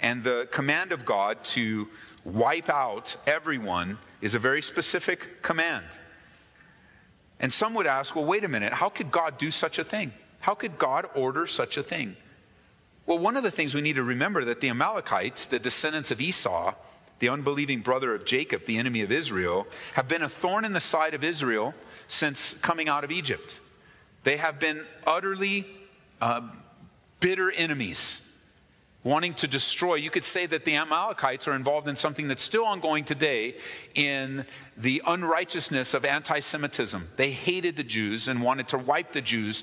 And 0.00 0.22
the 0.22 0.48
command 0.50 0.92
of 0.92 1.04
God 1.04 1.42
to 1.44 1.88
wipe 2.24 2.68
out 2.68 3.16
everyone 3.26 3.98
is 4.20 4.34
a 4.34 4.38
very 4.38 4.62
specific 4.62 5.42
command. 5.42 5.84
And 7.40 7.52
some 7.52 7.74
would 7.74 7.86
ask, 7.86 8.14
well, 8.16 8.24
wait 8.24 8.44
a 8.44 8.48
minute, 8.48 8.72
how 8.72 8.88
could 8.88 9.10
God 9.10 9.38
do 9.38 9.50
such 9.50 9.78
a 9.78 9.84
thing? 9.84 10.12
How 10.40 10.54
could 10.54 10.78
God 10.78 11.08
order 11.14 11.46
such 11.46 11.76
a 11.76 11.82
thing? 11.82 12.16
Well, 13.04 13.18
one 13.18 13.36
of 13.36 13.42
the 13.42 13.50
things 13.50 13.74
we 13.74 13.80
need 13.80 13.96
to 13.96 14.02
remember 14.02 14.44
that 14.44 14.60
the 14.60 14.68
Amalekites, 14.68 15.46
the 15.46 15.58
descendants 15.58 16.10
of 16.10 16.20
Esau, 16.20 16.74
the 17.18 17.28
unbelieving 17.28 17.80
brother 17.80 18.14
of 18.14 18.24
Jacob, 18.24 18.64
the 18.64 18.78
enemy 18.78 19.02
of 19.02 19.12
Israel, 19.12 19.66
have 19.94 20.08
been 20.08 20.22
a 20.22 20.28
thorn 20.28 20.64
in 20.64 20.72
the 20.72 20.80
side 20.80 21.14
of 21.14 21.24
Israel 21.24 21.74
since 22.08 22.54
coming 22.54 22.88
out 22.88 23.04
of 23.04 23.10
Egypt. 23.10 23.60
They 24.24 24.36
have 24.36 24.58
been 24.58 24.84
utterly 25.06 25.66
uh, 26.20 26.42
bitter 27.20 27.50
enemies 27.50 28.22
wanting 29.06 29.34
to 29.34 29.46
destroy. 29.46 29.94
You 29.94 30.10
could 30.10 30.24
say 30.24 30.46
that 30.46 30.64
the 30.64 30.74
Amalekites 30.74 31.46
are 31.46 31.54
involved 31.54 31.86
in 31.86 31.94
something 31.94 32.26
that's 32.26 32.42
still 32.42 32.64
ongoing 32.64 33.04
today 33.04 33.54
in 33.94 34.44
the 34.76 35.00
unrighteousness 35.06 35.94
of 35.94 36.04
anti 36.04 36.40
Semitism. 36.40 37.08
They 37.16 37.30
hated 37.30 37.76
the 37.76 37.84
Jews 37.84 38.26
and 38.26 38.42
wanted 38.42 38.66
to 38.68 38.78
wipe 38.78 39.12
the 39.12 39.20
Jews 39.20 39.62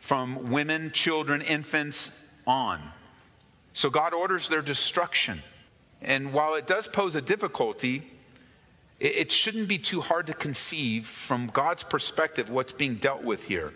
from 0.00 0.50
women, 0.50 0.90
children, 0.90 1.40
infants 1.40 2.24
on. 2.46 2.80
So 3.74 3.90
God 3.90 4.12
orders 4.12 4.48
their 4.48 4.62
destruction. 4.62 5.42
And 6.02 6.32
while 6.32 6.54
it 6.54 6.66
does 6.66 6.88
pose 6.88 7.14
a 7.14 7.22
difficulty, 7.22 8.10
it 9.00 9.32
shouldn't 9.32 9.66
be 9.66 9.78
too 9.78 10.02
hard 10.02 10.26
to 10.26 10.34
conceive 10.34 11.06
from 11.06 11.46
God's 11.46 11.82
perspective 11.82 12.50
what's 12.50 12.72
being 12.72 12.96
dealt 12.96 13.24
with 13.24 13.44
here. 13.44 13.72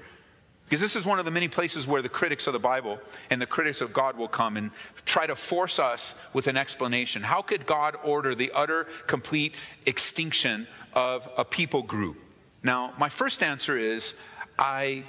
Because 0.66 0.80
this 0.80 0.96
is 0.96 1.06
one 1.06 1.18
of 1.18 1.24
the 1.24 1.30
many 1.30 1.48
places 1.48 1.86
where 1.86 2.02
the 2.02 2.08
critics 2.08 2.46
of 2.46 2.52
the 2.52 2.58
Bible 2.58 2.98
and 3.30 3.40
the 3.40 3.46
critics 3.46 3.80
of 3.80 3.92
God 3.92 4.16
will 4.16 4.28
come 4.28 4.56
and 4.56 4.70
try 5.04 5.26
to 5.26 5.34
force 5.34 5.78
us 5.78 6.14
with 6.32 6.46
an 6.46 6.56
explanation. 6.56 7.22
How 7.22 7.42
could 7.42 7.66
God 7.66 7.96
order 8.02 8.34
the 8.34 8.50
utter, 8.52 8.86
complete 9.06 9.54
extinction 9.86 10.66
of 10.92 11.28
a 11.36 11.44
people 11.44 11.82
group? 11.82 12.18
Now, 12.62 12.92
my 12.98 13.08
first 13.08 13.42
answer 13.42 13.78
is 13.78 14.14
I 14.58 15.04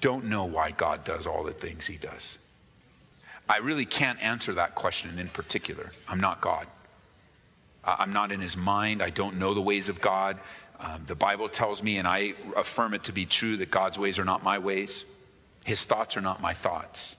don't 0.00 0.26
know 0.26 0.44
why 0.44 0.70
God 0.70 1.04
does 1.04 1.26
all 1.26 1.42
the 1.42 1.52
things 1.52 1.86
he 1.86 1.96
does. 1.96 2.38
I 3.48 3.58
really 3.58 3.86
can't 3.86 4.22
answer 4.22 4.52
that 4.54 4.74
question 4.74 5.18
in 5.18 5.28
particular. 5.28 5.92
I'm 6.06 6.20
not 6.20 6.40
God. 6.40 6.66
I'm 7.84 8.12
not 8.12 8.32
in 8.32 8.40
his 8.40 8.56
mind. 8.56 9.02
I 9.02 9.10
don't 9.10 9.38
know 9.38 9.54
the 9.54 9.62
ways 9.62 9.88
of 9.88 10.00
God. 10.00 10.38
Um, 10.80 11.04
the 11.06 11.14
Bible 11.14 11.48
tells 11.48 11.82
me, 11.82 11.98
and 11.98 12.06
I 12.06 12.34
affirm 12.56 12.94
it 12.94 13.04
to 13.04 13.12
be 13.12 13.26
true, 13.26 13.56
that 13.56 13.70
God's 13.70 13.98
ways 13.98 14.18
are 14.18 14.24
not 14.24 14.44
my 14.44 14.58
ways, 14.58 15.04
His 15.64 15.84
thoughts 15.84 16.16
are 16.16 16.20
not 16.20 16.40
my 16.40 16.54
thoughts. 16.54 17.16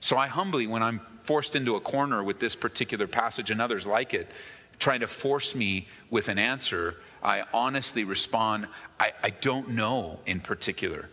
So 0.00 0.16
I 0.16 0.28
humbly, 0.28 0.66
when 0.66 0.82
I'm 0.82 1.00
forced 1.24 1.56
into 1.56 1.76
a 1.76 1.80
corner 1.80 2.22
with 2.22 2.40
this 2.40 2.54
particular 2.54 3.06
passage 3.06 3.50
and 3.50 3.60
others 3.60 3.86
like 3.86 4.14
it, 4.14 4.30
trying 4.78 5.00
to 5.00 5.06
force 5.06 5.54
me 5.54 5.88
with 6.10 6.28
an 6.28 6.38
answer, 6.38 6.96
I 7.22 7.44
honestly 7.52 8.04
respond, 8.04 8.66
I, 8.98 9.12
I 9.22 9.30
don't 9.30 9.70
know 9.70 10.20
in 10.26 10.40
particular. 10.40 11.08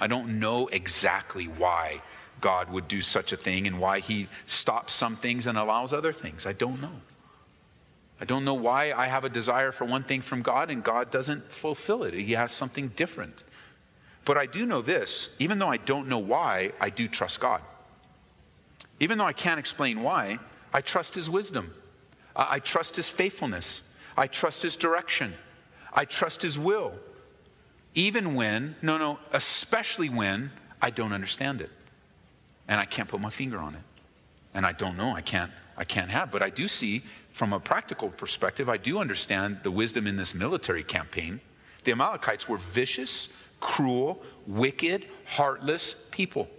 I 0.00 0.06
don't 0.06 0.40
know 0.40 0.68
exactly 0.68 1.44
why 1.44 2.02
God 2.40 2.70
would 2.70 2.88
do 2.88 3.02
such 3.02 3.32
a 3.32 3.36
thing 3.36 3.66
and 3.66 3.78
why 3.80 4.00
He 4.00 4.28
stops 4.46 4.94
some 4.94 5.16
things 5.16 5.46
and 5.46 5.58
allows 5.58 5.92
other 5.92 6.12
things. 6.12 6.46
I 6.46 6.52
don't 6.52 6.80
know. 6.80 7.00
I 8.20 8.24
don't 8.24 8.44
know 8.44 8.54
why 8.54 8.92
I 8.92 9.06
have 9.06 9.24
a 9.24 9.30
desire 9.30 9.72
for 9.72 9.84
one 9.84 10.02
thing 10.02 10.20
from 10.20 10.42
God 10.42 10.70
and 10.70 10.84
God 10.84 11.10
doesn't 11.10 11.50
fulfill 11.50 12.04
it. 12.04 12.12
He 12.12 12.32
has 12.32 12.52
something 12.52 12.88
different. 12.88 13.44
But 14.24 14.36
I 14.36 14.46
do 14.46 14.66
know 14.66 14.82
this 14.82 15.30
even 15.38 15.58
though 15.58 15.68
I 15.68 15.78
don't 15.78 16.08
know 16.08 16.18
why, 16.18 16.72
I 16.80 16.90
do 16.90 17.08
trust 17.08 17.40
God. 17.40 17.62
Even 19.00 19.16
though 19.16 19.24
I 19.24 19.32
can't 19.32 19.58
explain 19.58 20.02
why, 20.02 20.38
I 20.72 20.82
trust 20.82 21.14
His 21.14 21.30
wisdom. 21.30 21.72
I 22.36 22.58
trust 22.58 22.96
His 22.96 23.08
faithfulness. 23.08 23.82
I 24.16 24.26
trust 24.26 24.62
His 24.62 24.76
direction. 24.76 25.34
I 25.92 26.04
trust 26.04 26.42
His 26.42 26.58
will. 26.58 26.92
Even 27.94 28.34
when, 28.34 28.76
no, 28.82 28.98
no, 28.98 29.18
especially 29.32 30.10
when 30.10 30.50
I 30.80 30.90
don't 30.90 31.12
understand 31.12 31.60
it 31.60 31.70
and 32.68 32.78
I 32.78 32.84
can't 32.84 33.08
put 33.08 33.20
my 33.20 33.30
finger 33.30 33.58
on 33.58 33.74
it. 33.74 33.80
And 34.54 34.66
I 34.66 34.72
don't 34.72 34.96
know, 34.96 35.14
I 35.14 35.22
can't, 35.22 35.50
I 35.76 35.84
can't 35.84 36.10
have. 36.10 36.30
But 36.30 36.42
I 36.42 36.50
do 36.50 36.68
see 36.68 37.02
from 37.40 37.54
a 37.54 37.58
practical 37.58 38.10
perspective, 38.10 38.68
I 38.68 38.76
do 38.76 38.98
understand 38.98 39.60
the 39.62 39.70
wisdom 39.70 40.06
in 40.06 40.16
this 40.16 40.34
military 40.34 40.84
campaign. 40.84 41.40
The 41.84 41.92
Amalekites 41.92 42.46
were 42.46 42.58
vicious, 42.58 43.30
cruel, 43.60 44.22
wicked, 44.46 45.06
heartless 45.24 45.94
people. 46.10 46.50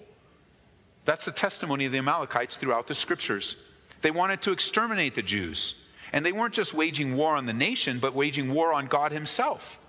That's 1.06 1.26
the 1.26 1.34
testimony 1.34 1.86
of 1.86 1.92
the 1.92 2.00
Amalekites 2.00 2.56
throughout 2.56 2.88
the 2.88 2.96
scriptures. 2.96 3.58
They 4.02 4.10
wanted 4.10 4.42
to 4.42 4.52
exterminate 4.52 5.14
the 5.14 5.22
Jews. 5.22 5.88
And 6.14 6.26
they 6.26 6.32
weren't 6.32 6.56
just 6.56 6.74
waging 6.74 7.16
war 7.16 7.36
on 7.36 7.46
the 7.46 7.54
nation, 7.54 8.00
but 8.00 8.16
waging 8.16 8.52
war 8.52 8.74
on 8.74 8.88
God 8.88 9.12
Himself. 9.12 9.80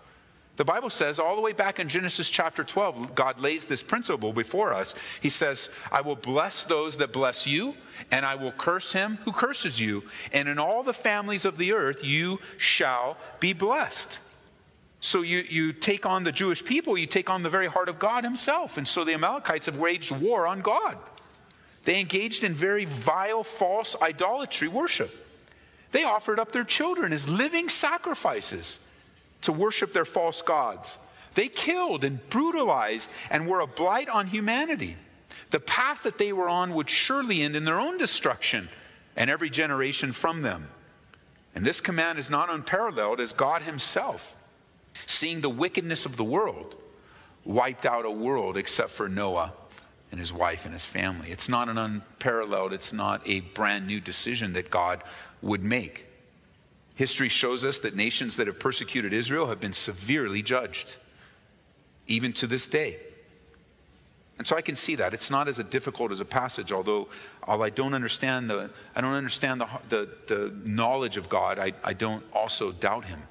The 0.56 0.64
Bible 0.64 0.90
says, 0.90 1.18
all 1.18 1.34
the 1.34 1.40
way 1.40 1.52
back 1.52 1.80
in 1.80 1.88
Genesis 1.88 2.28
chapter 2.28 2.62
12, 2.62 3.14
God 3.14 3.40
lays 3.40 3.64
this 3.64 3.82
principle 3.82 4.34
before 4.34 4.74
us. 4.74 4.94
He 5.22 5.30
says, 5.30 5.70
I 5.90 6.02
will 6.02 6.16
bless 6.16 6.62
those 6.64 6.98
that 6.98 7.10
bless 7.10 7.46
you, 7.46 7.74
and 8.10 8.26
I 8.26 8.34
will 8.34 8.52
curse 8.52 8.92
him 8.92 9.18
who 9.24 9.32
curses 9.32 9.80
you. 9.80 10.04
And 10.30 10.48
in 10.48 10.58
all 10.58 10.82
the 10.82 10.92
families 10.92 11.46
of 11.46 11.56
the 11.56 11.72
earth, 11.72 12.04
you 12.04 12.38
shall 12.58 13.16
be 13.40 13.54
blessed. 13.54 14.18
So 15.00 15.22
you, 15.22 15.38
you 15.38 15.72
take 15.72 16.04
on 16.04 16.22
the 16.22 16.32
Jewish 16.32 16.62
people, 16.62 16.98
you 16.98 17.06
take 17.06 17.30
on 17.30 17.42
the 17.42 17.48
very 17.48 17.66
heart 17.66 17.88
of 17.88 17.98
God 17.98 18.22
himself. 18.22 18.76
And 18.76 18.86
so 18.86 19.04
the 19.04 19.14
Amalekites 19.14 19.66
have 19.66 19.78
waged 19.78 20.12
war 20.12 20.46
on 20.46 20.60
God. 20.60 20.98
They 21.84 21.98
engaged 21.98 22.44
in 22.44 22.52
very 22.52 22.84
vile, 22.84 23.42
false 23.42 23.96
idolatry 24.00 24.68
worship. 24.68 25.10
They 25.92 26.04
offered 26.04 26.38
up 26.38 26.52
their 26.52 26.62
children 26.62 27.12
as 27.12 27.28
living 27.28 27.68
sacrifices 27.68 28.78
to 29.42 29.52
worship 29.52 29.92
their 29.92 30.04
false 30.04 30.42
gods. 30.42 30.98
They 31.34 31.48
killed 31.48 32.04
and 32.04 32.26
brutalized 32.28 33.10
and 33.30 33.46
were 33.46 33.60
a 33.60 33.66
blight 33.66 34.08
on 34.08 34.26
humanity. 34.26 34.96
The 35.50 35.60
path 35.60 36.02
that 36.02 36.18
they 36.18 36.32
were 36.32 36.48
on 36.48 36.74
would 36.74 36.90
surely 36.90 37.42
end 37.42 37.56
in 37.56 37.64
their 37.64 37.80
own 37.80 37.98
destruction 37.98 38.68
and 39.16 39.30
every 39.30 39.50
generation 39.50 40.12
from 40.12 40.42
them. 40.42 40.68
And 41.54 41.64
this 41.64 41.80
command 41.80 42.18
is 42.18 42.30
not 42.30 42.50
unparalleled 42.50 43.20
as 43.20 43.32
God 43.32 43.62
Himself, 43.62 44.34
seeing 45.06 45.40
the 45.40 45.50
wickedness 45.50 46.06
of 46.06 46.16
the 46.16 46.24
world, 46.24 46.76
wiped 47.44 47.84
out 47.84 48.06
a 48.06 48.10
world 48.10 48.56
except 48.56 48.90
for 48.90 49.08
Noah 49.08 49.52
and 50.12 50.18
his 50.18 50.32
wife 50.32 50.64
and 50.64 50.74
his 50.74 50.84
family. 50.84 51.30
It's 51.30 51.48
not 51.48 51.68
an 51.68 51.78
unparalleled, 51.78 52.74
it's 52.74 52.92
not 52.92 53.22
a 53.26 53.40
brand 53.40 53.86
new 53.86 53.98
decision 53.98 54.52
that 54.52 54.70
God 54.70 55.02
would 55.40 55.64
make. 55.64 56.06
History 56.94 57.28
shows 57.28 57.64
us 57.64 57.78
that 57.78 57.96
nations 57.96 58.36
that 58.36 58.46
have 58.46 58.58
persecuted 58.58 59.12
Israel 59.12 59.48
have 59.48 59.60
been 59.60 59.72
severely 59.72 60.42
judged, 60.42 60.96
even 62.06 62.32
to 62.34 62.46
this 62.46 62.66
day. 62.66 62.96
And 64.38 64.46
so 64.46 64.56
I 64.56 64.60
can 64.60 64.76
see 64.76 64.96
that. 64.96 65.14
It's 65.14 65.30
not 65.30 65.46
as 65.46 65.58
difficult 65.58 66.10
as 66.10 66.20
a 66.20 66.24
passage, 66.24 66.72
although, 66.72 67.08
although 67.44 67.64
I 67.64 67.70
don't 67.70 67.94
understand 67.94 68.50
the, 68.50 68.70
I 68.96 69.00
don't 69.00 69.14
understand 69.14 69.60
the, 69.60 69.68
the, 69.88 70.08
the 70.26 70.54
knowledge 70.64 71.16
of 71.16 71.28
God, 71.28 71.58
I, 71.58 71.72
I 71.84 71.92
don't 71.92 72.24
also 72.32 72.72
doubt 72.72 73.04
him. 73.04 73.22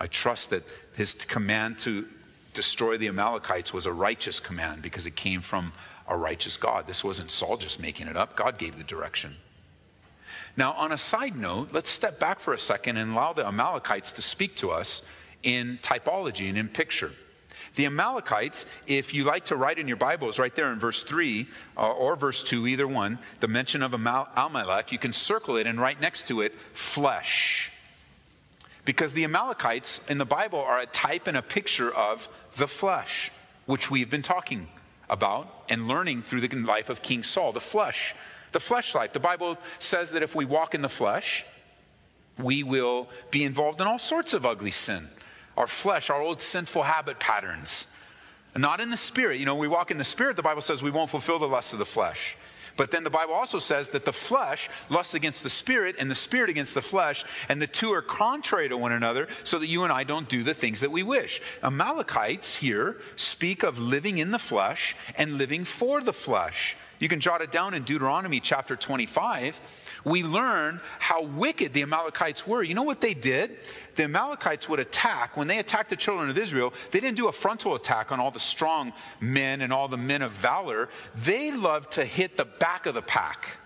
I 0.00 0.06
trust 0.06 0.50
that 0.50 0.62
his 0.94 1.14
command 1.14 1.78
to 1.80 2.06
destroy 2.54 2.96
the 2.96 3.08
Amalekites 3.08 3.72
was 3.72 3.86
a 3.86 3.92
righteous 3.92 4.40
command 4.40 4.80
because 4.82 5.06
it 5.06 5.16
came 5.16 5.40
from 5.40 5.72
a 6.08 6.16
righteous 6.16 6.56
God. 6.56 6.86
This 6.86 7.04
wasn't 7.04 7.30
Saul 7.30 7.56
just 7.56 7.80
making 7.80 8.08
it 8.08 8.16
up, 8.16 8.34
God 8.34 8.58
gave 8.58 8.76
the 8.76 8.84
direction. 8.84 9.36
Now, 10.58 10.72
on 10.72 10.90
a 10.90 10.98
side 10.98 11.36
note, 11.36 11.68
let's 11.70 11.88
step 11.88 12.18
back 12.18 12.40
for 12.40 12.52
a 12.52 12.58
second 12.58 12.96
and 12.96 13.12
allow 13.12 13.32
the 13.32 13.46
Amalekites 13.46 14.10
to 14.14 14.22
speak 14.22 14.56
to 14.56 14.72
us 14.72 15.02
in 15.44 15.78
typology 15.82 16.48
and 16.48 16.58
in 16.58 16.68
picture. 16.68 17.12
The 17.76 17.86
Amalekites, 17.86 18.66
if 18.88 19.14
you 19.14 19.22
like 19.22 19.44
to 19.46 19.56
write 19.56 19.78
in 19.78 19.86
your 19.86 19.96
Bibles, 19.96 20.36
right 20.36 20.52
there 20.52 20.72
in 20.72 20.80
verse 20.80 21.04
3 21.04 21.46
uh, 21.76 21.92
or 21.92 22.16
verse 22.16 22.42
2, 22.42 22.66
either 22.66 22.88
one, 22.88 23.20
the 23.38 23.46
mention 23.46 23.84
of 23.84 23.94
Amal- 23.94 24.28
Amalek, 24.34 24.90
you 24.90 24.98
can 24.98 25.12
circle 25.12 25.56
it 25.58 25.68
and 25.68 25.80
right 25.80 26.00
next 26.00 26.26
to 26.26 26.40
it, 26.40 26.52
flesh. 26.72 27.70
Because 28.84 29.12
the 29.12 29.22
Amalekites 29.22 30.10
in 30.10 30.18
the 30.18 30.24
Bible 30.24 30.58
are 30.58 30.80
a 30.80 30.86
type 30.86 31.28
and 31.28 31.36
a 31.36 31.42
picture 31.42 31.94
of 31.94 32.28
the 32.56 32.66
flesh, 32.66 33.30
which 33.66 33.92
we've 33.92 34.10
been 34.10 34.22
talking 34.22 34.66
about 35.08 35.62
and 35.68 35.86
learning 35.86 36.22
through 36.22 36.40
the 36.40 36.56
life 36.56 36.90
of 36.90 37.00
King 37.00 37.22
Saul, 37.22 37.52
the 37.52 37.60
flesh 37.60 38.16
the 38.52 38.60
flesh 38.60 38.94
life. 38.94 39.12
The 39.12 39.20
Bible 39.20 39.58
says 39.78 40.10
that 40.12 40.22
if 40.22 40.34
we 40.34 40.44
walk 40.44 40.74
in 40.74 40.82
the 40.82 40.88
flesh, 40.88 41.44
we 42.38 42.62
will 42.62 43.08
be 43.30 43.44
involved 43.44 43.80
in 43.80 43.86
all 43.86 43.98
sorts 43.98 44.32
of 44.32 44.46
ugly 44.46 44.70
sin. 44.70 45.08
Our 45.56 45.66
flesh, 45.66 46.08
our 46.08 46.20
old 46.20 46.40
sinful 46.40 46.84
habit 46.84 47.18
patterns. 47.18 47.94
Not 48.56 48.80
in 48.80 48.90
the 48.90 48.96
spirit. 48.96 49.38
You 49.38 49.46
know, 49.46 49.56
we 49.56 49.68
walk 49.68 49.90
in 49.90 49.98
the 49.98 50.04
spirit, 50.04 50.36
the 50.36 50.42
Bible 50.42 50.62
says 50.62 50.82
we 50.82 50.90
won't 50.90 51.10
fulfill 51.10 51.38
the 51.38 51.48
lusts 51.48 51.72
of 51.72 51.78
the 51.78 51.86
flesh. 51.86 52.36
But 52.76 52.92
then 52.92 53.02
the 53.02 53.10
Bible 53.10 53.34
also 53.34 53.58
says 53.58 53.88
that 53.88 54.04
the 54.04 54.12
flesh 54.12 54.70
lusts 54.88 55.12
against 55.12 55.42
the 55.42 55.50
spirit 55.50 55.96
and 55.98 56.08
the 56.08 56.14
spirit 56.14 56.48
against 56.48 56.74
the 56.74 56.82
flesh, 56.82 57.24
and 57.48 57.60
the 57.60 57.66
two 57.66 57.92
are 57.92 58.02
contrary 58.02 58.68
to 58.68 58.76
one 58.76 58.92
another, 58.92 59.26
so 59.42 59.58
that 59.58 59.66
you 59.66 59.82
and 59.82 59.92
I 59.92 60.04
don't 60.04 60.28
do 60.28 60.44
the 60.44 60.54
things 60.54 60.80
that 60.82 60.92
we 60.92 61.02
wish. 61.02 61.42
Amalekites 61.62 62.54
here 62.56 62.98
speak 63.16 63.64
of 63.64 63.80
living 63.80 64.18
in 64.18 64.30
the 64.30 64.38
flesh 64.38 64.94
and 65.16 65.32
living 65.32 65.64
for 65.64 66.00
the 66.00 66.12
flesh 66.12 66.76
You 66.98 67.08
can 67.08 67.20
jot 67.20 67.42
it 67.42 67.50
down 67.50 67.74
in 67.74 67.84
Deuteronomy 67.84 68.40
chapter 68.40 68.74
25. 68.74 69.60
We 70.04 70.22
learn 70.24 70.80
how 70.98 71.22
wicked 71.22 71.72
the 71.72 71.82
Amalekites 71.82 72.46
were. 72.46 72.62
You 72.62 72.74
know 72.74 72.82
what 72.82 73.00
they 73.00 73.14
did? 73.14 73.58
The 73.96 74.04
Amalekites 74.04 74.68
would 74.68 74.80
attack. 74.80 75.36
When 75.36 75.46
they 75.46 75.58
attacked 75.58 75.90
the 75.90 75.96
children 75.96 76.28
of 76.28 76.38
Israel, 76.38 76.72
they 76.90 77.00
didn't 77.00 77.16
do 77.16 77.28
a 77.28 77.32
frontal 77.32 77.74
attack 77.74 78.10
on 78.10 78.20
all 78.20 78.30
the 78.30 78.40
strong 78.40 78.92
men 79.20 79.60
and 79.60 79.72
all 79.72 79.88
the 79.88 79.96
men 79.96 80.22
of 80.22 80.32
valor. 80.32 80.88
They 81.14 81.52
loved 81.52 81.92
to 81.92 82.04
hit 82.04 82.36
the 82.36 82.44
back 82.44 82.86
of 82.86 82.94
the 82.94 83.02
pack 83.02 83.58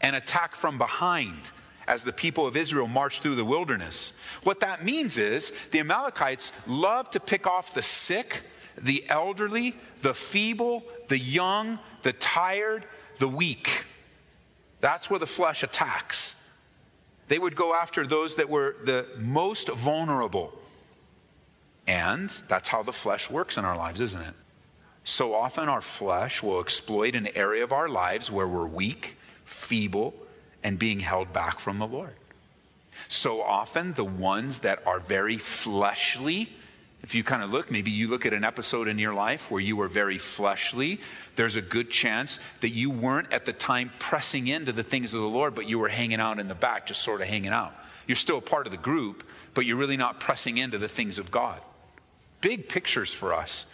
and 0.00 0.16
attack 0.16 0.56
from 0.56 0.78
behind 0.78 1.50
as 1.86 2.04
the 2.04 2.12
people 2.12 2.46
of 2.46 2.56
Israel 2.56 2.86
marched 2.86 3.22
through 3.22 3.34
the 3.34 3.44
wilderness. 3.44 4.12
What 4.44 4.60
that 4.60 4.84
means 4.84 5.18
is 5.18 5.52
the 5.70 5.80
Amalekites 5.80 6.52
loved 6.66 7.12
to 7.12 7.20
pick 7.20 7.46
off 7.46 7.74
the 7.74 7.82
sick, 7.82 8.42
the 8.78 9.04
elderly, 9.08 9.76
the 10.02 10.14
feeble, 10.14 10.84
the 11.08 11.18
young, 11.18 11.78
the 12.02 12.12
tired, 12.12 12.84
the 13.18 13.28
weak. 13.28 13.84
That's 14.80 15.10
where 15.10 15.18
the 15.18 15.26
flesh 15.26 15.62
attacks. 15.62 16.50
They 17.28 17.38
would 17.38 17.54
go 17.54 17.74
after 17.74 18.06
those 18.06 18.36
that 18.36 18.48
were 18.48 18.76
the 18.84 19.06
most 19.18 19.68
vulnerable. 19.68 20.52
And 21.86 22.30
that's 22.48 22.68
how 22.68 22.82
the 22.82 22.92
flesh 22.92 23.30
works 23.30 23.56
in 23.56 23.64
our 23.64 23.76
lives, 23.76 24.00
isn't 24.00 24.20
it? 24.20 24.34
So 25.04 25.34
often 25.34 25.68
our 25.68 25.80
flesh 25.80 26.42
will 26.42 26.60
exploit 26.60 27.14
an 27.14 27.28
area 27.34 27.64
of 27.64 27.72
our 27.72 27.88
lives 27.88 28.30
where 28.30 28.46
we're 28.46 28.66
weak, 28.66 29.16
feeble, 29.44 30.14
and 30.62 30.78
being 30.78 31.00
held 31.00 31.32
back 31.32 31.58
from 31.58 31.78
the 31.78 31.86
Lord. 31.86 32.14
So 33.08 33.42
often, 33.42 33.94
the 33.94 34.04
ones 34.04 34.60
that 34.60 34.86
are 34.86 35.00
very 35.00 35.38
fleshly, 35.38 36.50
if 37.02 37.14
you 37.14 37.24
kind 37.24 37.42
of 37.42 37.50
look, 37.50 37.70
maybe 37.70 37.90
you 37.90 38.08
look 38.08 38.26
at 38.26 38.32
an 38.32 38.44
episode 38.44 38.86
in 38.86 38.98
your 38.98 39.14
life 39.14 39.50
where 39.50 39.60
you 39.60 39.74
were 39.76 39.88
very 39.88 40.18
fleshly, 40.18 41.00
there's 41.34 41.56
a 41.56 41.62
good 41.62 41.90
chance 41.90 42.38
that 42.60 42.70
you 42.70 42.90
weren't 42.90 43.32
at 43.32 43.46
the 43.46 43.52
time 43.52 43.90
pressing 43.98 44.48
into 44.48 44.72
the 44.72 44.82
things 44.82 45.14
of 45.14 45.20
the 45.20 45.26
Lord, 45.26 45.54
but 45.54 45.66
you 45.66 45.78
were 45.78 45.88
hanging 45.88 46.20
out 46.20 46.38
in 46.38 46.48
the 46.48 46.54
back, 46.54 46.86
just 46.86 47.02
sort 47.02 47.22
of 47.22 47.26
hanging 47.26 47.52
out. 47.52 47.74
You're 48.06 48.16
still 48.16 48.38
a 48.38 48.42
part 48.42 48.66
of 48.66 48.72
the 48.72 48.78
group, 48.78 49.24
but 49.54 49.64
you're 49.64 49.76
really 49.76 49.96
not 49.96 50.20
pressing 50.20 50.58
into 50.58 50.78
the 50.78 50.88
things 50.88 51.18
of 51.18 51.30
God. 51.30 51.60
Big 52.40 52.68
pictures 52.68 53.14
for 53.14 53.32
us. 53.32 53.64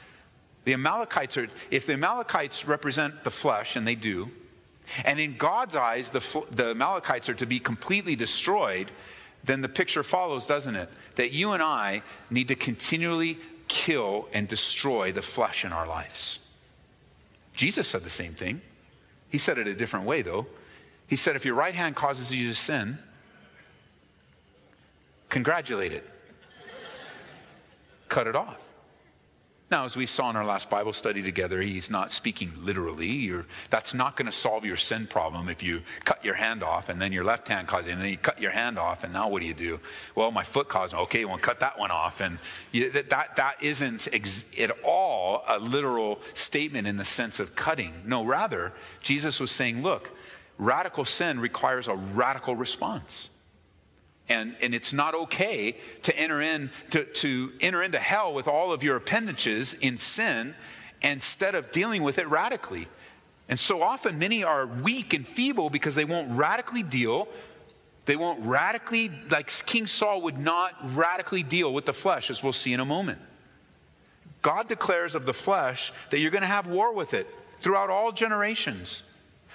The 0.65 0.75
Amalekites 0.75 1.37
are, 1.37 1.49
if 1.71 1.87
the 1.87 1.95
Amalekites 1.95 2.67
represent 2.67 3.25
the 3.25 3.31
flesh, 3.31 3.77
and 3.77 3.87
they 3.87 3.95
do, 3.95 4.31
and 5.05 5.19
in 5.19 5.37
God's 5.37 5.75
eyes, 5.75 6.11
the, 6.11 6.45
the 6.51 6.71
Amalekites 6.71 7.29
are 7.29 7.35
to 7.35 7.47
be 7.47 7.59
completely 7.59 8.17
destroyed, 8.17 8.91
then 9.47 9.61
the 9.61 9.69
picture 9.69 10.03
follows, 10.03 10.47
doesn't 10.47 10.77
it? 10.77 10.89
That 11.15 11.33
you 11.33 11.53
and 11.53 11.63
I 11.63 12.03
need 12.31 12.49
to 12.49 12.55
continually 12.55 13.39
kill 13.69 14.29
and 14.33 14.47
destroy 14.47 15.13
the 15.13 15.23
flesh 15.23 15.65
in 15.65 15.73
our 15.73 15.87
lives. 15.87 16.39
Jesus 17.55 17.89
said 17.89 18.03
the 18.03 18.11
same 18.11 18.33
thing. 18.33 18.61
He 19.31 19.39
said 19.39 19.59
it 19.59 19.67
a 19.67 19.75
different 19.75 20.07
way, 20.07 20.23
though. 20.23 20.47
He 21.09 21.17
said, 21.17 21.37
if 21.37 21.45
your 21.45 21.55
right 21.55 21.75
hand 21.75 21.97
causes 21.97 22.35
you 22.35 22.49
to 22.49 22.55
sin, 22.55 22.99
congratulate 25.29 25.93
it, 25.93 26.09
cut 28.09 28.27
it 28.27 28.37
off. 28.37 28.66
Now, 29.69 29.85
as 29.85 29.97
we 29.97 30.07
saw 30.07 30.31
in 30.31 30.37
our 30.37 30.45
last 30.45 30.71
Bible 30.71 30.93
study 30.93 31.23
together, 31.23 31.61
he's 31.61 31.91
not 31.91 32.13
speaking 32.13 32.53
literally. 32.57 33.11
You're, 33.11 33.47
that's 33.69 33.95
not 33.95 34.15
going 34.15 34.27
to 34.27 34.33
solve 34.33 34.65
your 34.65 34.77
sin 34.77 35.09
problem 35.09 35.49
if 35.49 35.61
you 35.61 35.83
cut 36.05 36.25
your 36.25 36.35
hand 36.35 36.63
off 36.63 36.89
and 36.89 37.03
then 37.03 37.13
your 37.13 37.25
left 37.25 37.49
hand 37.49 37.67
causes 37.67 37.89
it, 37.89 37.93
and 37.93 38.01
then 38.01 38.11
you 38.11 38.17
cut 38.17 38.41
your 38.41 38.53
hand 38.53 38.79
off, 38.79 39.03
and 39.03 39.13
now 39.13 39.29
what 39.29 39.41
do 39.41 39.47
you 39.47 39.55
do? 39.55 39.81
Well, 40.15 40.31
my 40.31 40.45
foot 40.45 40.69
caused 40.69 40.95
me. 40.95 41.01
Okay, 41.01 41.25
well, 41.25 41.37
cut 41.39 41.59
that 41.61 41.81
one 41.81 41.91
off. 41.91 42.21
And 42.21 42.39
you, 42.71 42.91
that, 42.93 43.11
that, 43.11 43.35
that 43.37 43.57
isn't 43.61 44.07
ex- 44.13 44.57
at 44.57 44.71
all 44.85 45.43
a 45.49 45.59
literal 45.59 46.21
statement 46.35 46.87
in 46.87 46.97
the 46.97 47.05
sense 47.05 47.41
of 47.41 47.57
cutting. 47.57 47.93
No, 48.05 48.25
rather, 48.25 48.73
Jesus 49.03 49.41
was 49.41 49.51
saying, 49.51 49.83
look, 49.83 50.17
radical 50.59 51.05
sin 51.05 51.41
requires 51.41 51.89
a 51.89 51.95
radical 51.97 52.55
response. 52.55 53.31
And, 54.29 54.57
and 54.61 54.75
it's 54.75 54.93
not 54.93 55.15
okay 55.15 55.77
to 56.03 56.17
enter, 56.19 56.43
in, 56.43 56.71
to, 56.91 57.05
to 57.05 57.53
enter 57.61 57.83
into 57.83 57.99
hell 57.99 58.35
with 58.35 58.49
all 58.49 58.73
of 58.73 58.83
your 58.83 58.97
appendages 58.97 59.75
in 59.75 59.97
sin 59.97 60.55
instead 61.01 61.55
of 61.55 61.71
dealing 61.71 62.03
with 62.03 62.19
it 62.19 62.29
radically. 62.29 62.89
And 63.49 63.59
so 63.59 63.83
often, 63.83 64.19
many 64.19 64.43
are 64.43 64.67
weak 64.67 65.15
and 65.15 65.27
feeble 65.27 65.71
because 65.71 65.95
they 65.95 66.05
won't 66.05 66.37
radically 66.37 66.83
deal. 66.83 67.29
They 68.07 68.17
won't 68.17 68.45
radically, 68.45 69.11
like 69.31 69.49
King 69.67 69.87
Saul 69.87 70.23
would 70.23 70.39
not 70.39 70.73
radically 70.97 71.45
deal 71.45 71.73
with 71.73 71.85
the 71.85 71.93
flesh, 71.93 72.29
as 72.29 72.43
we'll 72.43 72.53
see 72.53 72.73
in 72.73 72.81
a 72.81 72.85
moment. 72.85 73.21
God 74.43 74.69
declares 74.69 75.15
of 75.15 75.27
the 75.27 75.35
flesh 75.35 75.93
that 76.11 76.19
you're 76.19 76.31
going 76.31 76.43
to 76.43 76.49
have 76.49 76.67
war 76.67 76.93
with 76.93 77.15
it 77.15 77.29
throughout 77.59 77.91
all 77.91 78.13
generations. 78.13 79.03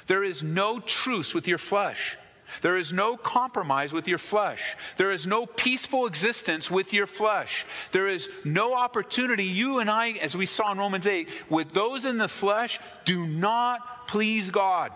There 0.07 0.23
is 0.23 0.43
no 0.43 0.79
truce 0.79 1.33
with 1.33 1.47
your 1.47 1.57
flesh. 1.57 2.17
There 2.61 2.77
is 2.77 2.91
no 2.91 3.17
compromise 3.17 3.93
with 3.93 4.07
your 4.07 4.17
flesh. 4.17 4.75
There 4.97 5.11
is 5.11 5.25
no 5.25 5.45
peaceful 5.45 6.05
existence 6.05 6.69
with 6.69 6.93
your 6.93 7.07
flesh. 7.07 7.65
There 7.91 8.07
is 8.07 8.29
no 8.43 8.73
opportunity. 8.73 9.45
You 9.45 9.79
and 9.79 9.89
I, 9.89 10.11
as 10.11 10.35
we 10.35 10.45
saw 10.45 10.71
in 10.71 10.77
Romans 10.77 11.07
8, 11.07 11.27
with 11.49 11.73
those 11.73 12.05
in 12.05 12.17
the 12.17 12.27
flesh, 12.27 12.79
do 13.05 13.25
not 13.25 14.07
please 14.07 14.49
God. 14.49 14.91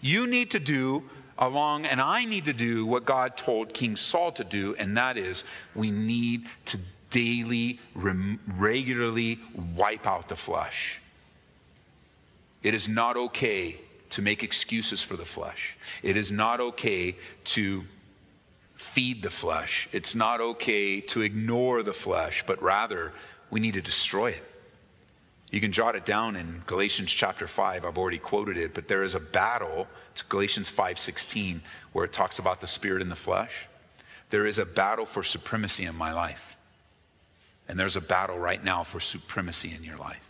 You 0.00 0.26
need 0.26 0.52
to 0.52 0.60
do 0.60 1.02
along, 1.38 1.86
and 1.86 2.00
I 2.00 2.24
need 2.24 2.44
to 2.46 2.52
do 2.52 2.86
what 2.86 3.04
God 3.04 3.36
told 3.36 3.74
King 3.74 3.96
Saul 3.96 4.32
to 4.32 4.44
do, 4.44 4.74
and 4.76 4.96
that 4.96 5.16
is 5.16 5.44
we 5.74 5.90
need 5.90 6.46
to 6.66 6.78
daily, 7.10 7.80
regularly 7.94 9.38
wipe 9.74 10.06
out 10.06 10.28
the 10.28 10.36
flesh. 10.36 11.00
It 12.62 12.74
is 12.74 12.88
not 12.88 13.16
okay 13.16 13.80
to 14.16 14.22
make 14.22 14.42
excuses 14.42 15.02
for 15.02 15.14
the 15.14 15.26
flesh. 15.26 15.76
It 16.02 16.16
is 16.16 16.32
not 16.32 16.58
okay 16.58 17.16
to 17.56 17.84
feed 18.74 19.22
the 19.22 19.28
flesh. 19.28 19.90
It's 19.92 20.14
not 20.14 20.40
okay 20.40 21.02
to 21.02 21.20
ignore 21.20 21.82
the 21.82 21.92
flesh, 21.92 22.42
but 22.46 22.62
rather 22.62 23.12
we 23.50 23.60
need 23.60 23.74
to 23.74 23.82
destroy 23.82 24.30
it. 24.30 24.42
You 25.50 25.60
can 25.60 25.70
jot 25.70 25.96
it 25.96 26.06
down 26.06 26.34
in 26.34 26.62
Galatians 26.64 27.12
chapter 27.12 27.46
5. 27.46 27.84
I've 27.84 27.98
already 27.98 28.16
quoted 28.16 28.56
it, 28.56 28.72
but 28.72 28.88
there 28.88 29.02
is 29.02 29.14
a 29.14 29.20
battle. 29.20 29.86
It's 30.12 30.22
Galatians 30.22 30.70
5:16 30.70 31.60
where 31.92 32.06
it 32.06 32.14
talks 32.14 32.38
about 32.38 32.62
the 32.62 32.66
spirit 32.66 33.02
and 33.02 33.10
the 33.10 33.16
flesh. 33.16 33.66
There 34.30 34.46
is 34.46 34.58
a 34.58 34.64
battle 34.64 35.04
for 35.04 35.22
supremacy 35.22 35.84
in 35.84 35.94
my 35.94 36.14
life. 36.14 36.56
And 37.68 37.78
there's 37.78 37.96
a 37.96 38.00
battle 38.00 38.38
right 38.38 38.64
now 38.64 38.82
for 38.82 38.98
supremacy 38.98 39.74
in 39.74 39.84
your 39.84 39.98
life 39.98 40.25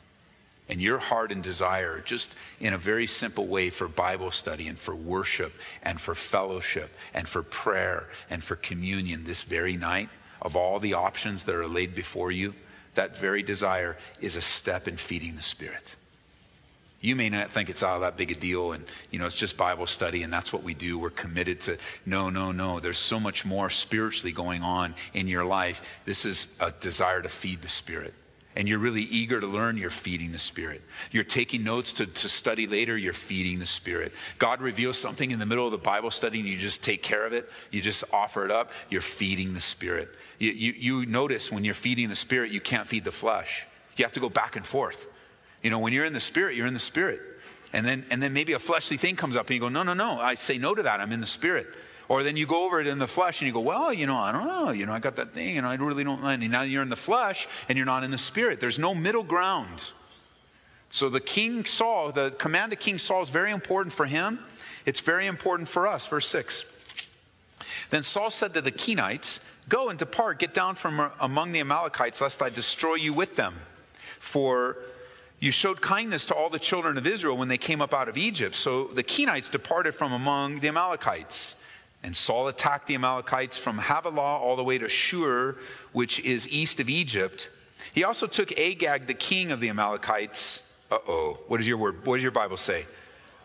and 0.68 0.80
your 0.82 0.98
heart 0.98 1.30
and 1.30 1.42
desire, 1.42 2.02
just 2.04 2.34
in 2.60 2.74
a 2.74 2.78
very 2.78 3.06
simple 3.06 3.46
way, 3.46 3.70
for 3.70 3.88
Bible 3.88 4.30
study 4.30 4.66
and 4.66 4.78
for 4.78 4.94
worship 4.94 5.54
and 5.82 6.00
for 6.00 6.14
fellowship 6.14 6.90
and 7.14 7.28
for 7.28 7.42
prayer 7.42 8.08
and 8.30 8.42
for 8.42 8.56
communion 8.56 9.24
this 9.24 9.42
very 9.42 9.76
night, 9.76 10.08
of 10.42 10.56
all 10.56 10.78
the 10.80 10.94
options 10.94 11.44
that 11.44 11.54
are 11.54 11.68
laid 11.68 11.94
before 11.94 12.32
you, 12.32 12.54
that 12.94 13.16
very 13.16 13.42
desire 13.42 13.96
is 14.20 14.36
a 14.36 14.42
step 14.42 14.88
in 14.88 14.96
feeding 14.96 15.36
the 15.36 15.42
Spirit. 15.42 15.94
You 17.00 17.14
may 17.14 17.28
not 17.28 17.52
think 17.52 17.68
it's 17.68 17.82
all 17.82 18.00
that 18.00 18.16
big 18.16 18.32
a 18.32 18.34
deal 18.34 18.72
and, 18.72 18.84
you 19.10 19.18
know, 19.18 19.26
it's 19.26 19.36
just 19.36 19.56
Bible 19.56 19.86
study 19.86 20.22
and 20.22 20.32
that's 20.32 20.52
what 20.52 20.64
we 20.64 20.74
do. 20.74 20.98
We're 20.98 21.10
committed 21.10 21.60
to, 21.62 21.78
no, 22.04 22.30
no, 22.30 22.50
no. 22.50 22.80
There's 22.80 22.98
so 22.98 23.20
much 23.20 23.44
more 23.44 23.70
spiritually 23.70 24.32
going 24.32 24.62
on 24.62 24.94
in 25.12 25.28
your 25.28 25.44
life. 25.44 26.00
This 26.06 26.24
is 26.24 26.56
a 26.58 26.72
desire 26.72 27.22
to 27.22 27.28
feed 27.28 27.62
the 27.62 27.68
Spirit 27.68 28.14
and 28.56 28.66
you're 28.66 28.78
really 28.78 29.02
eager 29.02 29.38
to 29.38 29.46
learn, 29.46 29.76
you're 29.76 29.90
feeding 29.90 30.32
the 30.32 30.38
Spirit. 30.38 30.82
You're 31.10 31.24
taking 31.24 31.62
notes 31.62 31.92
to, 31.94 32.06
to 32.06 32.28
study 32.28 32.66
later, 32.66 32.96
you're 32.96 33.12
feeding 33.12 33.58
the 33.58 33.66
Spirit. 33.66 34.12
God 34.38 34.62
reveals 34.62 34.96
something 34.96 35.30
in 35.30 35.38
the 35.38 35.44
middle 35.44 35.66
of 35.66 35.72
the 35.72 35.78
Bible 35.78 36.10
study 36.10 36.40
and 36.40 36.48
you 36.48 36.56
just 36.56 36.82
take 36.82 37.02
care 37.02 37.26
of 37.26 37.34
it, 37.34 37.48
you 37.70 37.82
just 37.82 38.02
offer 38.14 38.46
it 38.46 38.50
up, 38.50 38.72
you're 38.88 39.02
feeding 39.02 39.52
the 39.52 39.60
Spirit. 39.60 40.08
You, 40.38 40.52
you, 40.52 40.72
you 40.72 41.06
notice 41.06 41.52
when 41.52 41.64
you're 41.64 41.74
feeding 41.74 42.08
the 42.08 42.16
Spirit, 42.16 42.50
you 42.50 42.60
can't 42.60 42.88
feed 42.88 43.04
the 43.04 43.12
flesh. 43.12 43.66
You 43.96 44.04
have 44.06 44.12
to 44.14 44.20
go 44.20 44.30
back 44.30 44.56
and 44.56 44.64
forth. 44.64 45.06
You 45.62 45.70
know, 45.70 45.78
when 45.78 45.92
you're 45.92 46.06
in 46.06 46.14
the 46.14 46.20
Spirit, 46.20 46.56
you're 46.56 46.66
in 46.66 46.74
the 46.74 46.80
Spirit. 46.80 47.20
And 47.74 47.84
then, 47.84 48.06
and 48.10 48.22
then 48.22 48.32
maybe 48.32 48.54
a 48.54 48.58
fleshly 48.58 48.96
thing 48.96 49.16
comes 49.16 49.36
up 49.36 49.48
and 49.48 49.54
you 49.54 49.60
go, 49.60 49.68
no, 49.68 49.82
no, 49.82 49.92
no, 49.92 50.18
I 50.18 50.34
say 50.34 50.56
no 50.56 50.74
to 50.74 50.82
that, 50.84 51.00
I'm 51.00 51.12
in 51.12 51.20
the 51.20 51.26
Spirit. 51.26 51.66
Or 52.08 52.22
then 52.22 52.36
you 52.36 52.46
go 52.46 52.64
over 52.64 52.80
it 52.80 52.86
in 52.86 52.98
the 52.98 53.06
flesh 53.06 53.40
and 53.40 53.46
you 53.46 53.52
go, 53.52 53.60
well, 53.60 53.92
you 53.92 54.06
know, 54.06 54.16
I 54.16 54.30
don't 54.30 54.46
know. 54.46 54.70
You 54.70 54.86
know, 54.86 54.92
I 54.92 55.00
got 55.00 55.16
that 55.16 55.34
thing 55.34 55.58
and 55.58 55.66
I 55.66 55.74
really 55.74 56.04
don't 56.04 56.22
mind. 56.22 56.42
And 56.42 56.52
now 56.52 56.62
you're 56.62 56.82
in 56.82 56.88
the 56.88 56.96
flesh 56.96 57.48
and 57.68 57.76
you're 57.76 57.86
not 57.86 58.04
in 58.04 58.10
the 58.10 58.18
spirit. 58.18 58.60
There's 58.60 58.78
no 58.78 58.94
middle 58.94 59.24
ground. 59.24 59.90
So 60.90 61.08
the 61.08 61.20
King 61.20 61.64
Saul, 61.64 62.12
the 62.12 62.30
command 62.38 62.72
of 62.72 62.78
King 62.78 62.98
Saul 62.98 63.22
is 63.22 63.28
very 63.28 63.50
important 63.50 63.92
for 63.92 64.06
him. 64.06 64.38
It's 64.84 65.00
very 65.00 65.26
important 65.26 65.68
for 65.68 65.88
us. 65.88 66.06
Verse 66.06 66.28
6. 66.28 66.72
Then 67.90 68.02
Saul 68.02 68.30
said 68.30 68.54
to 68.54 68.60
the 68.60 68.72
Kenites, 68.72 69.40
Go 69.68 69.88
and 69.88 69.98
depart, 69.98 70.38
get 70.38 70.54
down 70.54 70.76
from 70.76 71.10
among 71.18 71.50
the 71.50 71.58
Amalekites, 71.58 72.20
lest 72.20 72.40
I 72.40 72.50
destroy 72.50 72.94
you 72.94 73.12
with 73.12 73.34
them. 73.34 73.56
For 74.20 74.76
you 75.40 75.50
showed 75.50 75.80
kindness 75.80 76.24
to 76.26 76.34
all 76.34 76.50
the 76.50 76.58
children 76.60 76.96
of 76.96 77.06
Israel 77.06 77.36
when 77.36 77.48
they 77.48 77.58
came 77.58 77.82
up 77.82 77.92
out 77.92 78.08
of 78.08 78.16
Egypt. 78.16 78.54
So 78.54 78.84
the 78.84 79.02
Kenites 79.02 79.50
departed 79.50 79.94
from 79.94 80.12
among 80.12 80.60
the 80.60 80.68
Amalekites. 80.68 81.62
And 82.06 82.16
Saul 82.16 82.48
attacked 82.48 82.86
the 82.86 82.94
Amalekites 82.94 83.58
from 83.58 83.76
Havilah 83.76 84.38
all 84.38 84.56
the 84.56 84.64
way 84.64 84.78
to 84.78 84.88
Shur, 84.88 85.56
which 85.92 86.20
is 86.20 86.48
east 86.48 86.80
of 86.80 86.88
Egypt. 86.88 87.50
He 87.92 88.04
also 88.04 88.26
took 88.26 88.58
Agag, 88.58 89.06
the 89.06 89.14
king 89.14 89.50
of 89.50 89.60
the 89.60 89.68
Amalekites. 89.68 90.74
Uh 90.90 90.98
oh. 91.06 91.38
What 91.48 91.58
does 91.58 91.68
your 91.68 91.76
word? 91.76 92.06
What 92.06 92.16
does 92.16 92.22
your 92.22 92.32
Bible 92.32 92.56
say? 92.56 92.86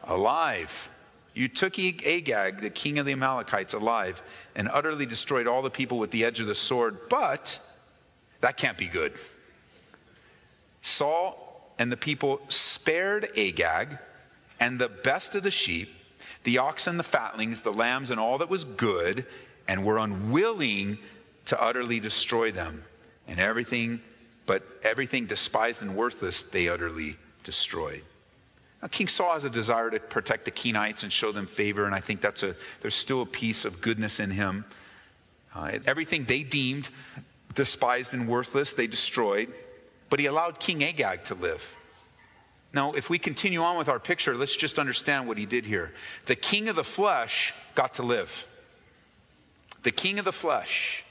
alive. 0.06 0.90
You 1.34 1.48
took 1.48 1.80
Agag, 1.80 2.62
the 2.62 2.70
king 2.70 3.00
of 3.00 3.06
the 3.06 3.14
Amalekites, 3.14 3.74
alive 3.74 4.22
and 4.56 4.68
utterly 4.68 5.06
destroyed 5.06 5.48
all 5.48 5.62
the 5.62 5.70
people 5.70 5.98
with 5.98 6.12
the 6.12 6.26
edge 6.26 6.40
of 6.40 6.48
the 6.48 6.56
sword, 6.56 7.10
but 7.10 7.60
that 8.42 8.58
can't 8.58 8.78
be 8.78 8.88
good. 8.88 9.14
Saul 10.82 11.74
and 11.80 11.92
the 11.92 11.98
people 11.98 12.42
spared 12.50 13.30
Agag 13.38 13.98
and 14.60 14.78
the 14.78 14.90
best 14.90 15.36
of 15.36 15.44
the 15.44 15.52
sheep, 15.52 15.90
the 16.44 16.58
oxen, 16.58 16.98
the 16.98 17.04
fatlings, 17.04 17.62
the 17.62 17.72
lambs, 17.72 18.12
and 18.12 18.20
all 18.20 18.38
that 18.40 18.50
was 18.50 18.66
good, 18.66 19.26
and 19.68 19.86
were 19.86 19.98
unwilling 19.98 20.98
to 21.46 21.62
utterly 21.62 22.00
destroy 22.00 22.52
them. 22.52 22.84
And 23.28 23.40
everything, 23.40 24.02
but 24.46 24.64
everything 24.84 25.26
despised 25.26 25.82
and 25.82 25.96
worthless, 25.96 26.44
they 26.44 26.68
utterly 26.68 27.18
destroyed. 27.44 28.04
Now, 28.82 28.88
King 28.88 29.08
Saul 29.08 29.34
has 29.34 29.46
a 29.46 29.50
desire 29.50 29.92
to 29.92 30.00
protect 30.00 30.46
the 30.46 30.52
Kenites 30.52 31.04
and 31.04 31.14
show 31.14 31.32
them 31.32 31.46
favor, 31.46 31.86
and 31.86 31.94
I 31.94 32.00
think 32.00 32.20
that's 32.20 32.42
a, 32.42 32.56
there's 32.82 32.96
still 32.96 33.22
a 33.22 33.28
piece 33.28 33.64
of 33.64 33.80
goodness 33.82 34.20
in 34.20 34.32
him. 34.32 34.66
Uh, 35.54 35.80
everything 35.86 36.24
they 36.24 36.42
deemed 36.44 36.90
despised 37.54 38.14
and 38.14 38.28
worthless, 38.28 38.74
they 38.74 38.88
destroyed, 38.88 39.54
but 40.10 40.20
he 40.20 40.26
allowed 40.26 40.60
King 40.60 40.84
Agag 40.84 41.24
to 41.26 41.36
live. 41.36 41.76
Now, 42.74 42.94
if 42.94 43.10
we 43.10 43.20
continue 43.20 43.62
on 43.62 43.78
with 43.78 43.90
our 43.90 44.00
picture, 44.00 44.36
let's 44.36 44.56
just 44.56 44.80
understand 44.80 45.28
what 45.28 45.38
he 45.38 45.46
did 45.46 45.66
here. 45.66 45.92
The 46.26 46.36
king 46.36 46.70
of 46.70 46.76
the 46.76 46.84
flesh 46.84 47.54
got 47.76 47.96
to 47.96 48.04
live. 48.04 48.48
The 49.84 49.92
king 49.92 50.20
of 50.20 50.26
the 50.26 50.32
flesh. 50.32 51.04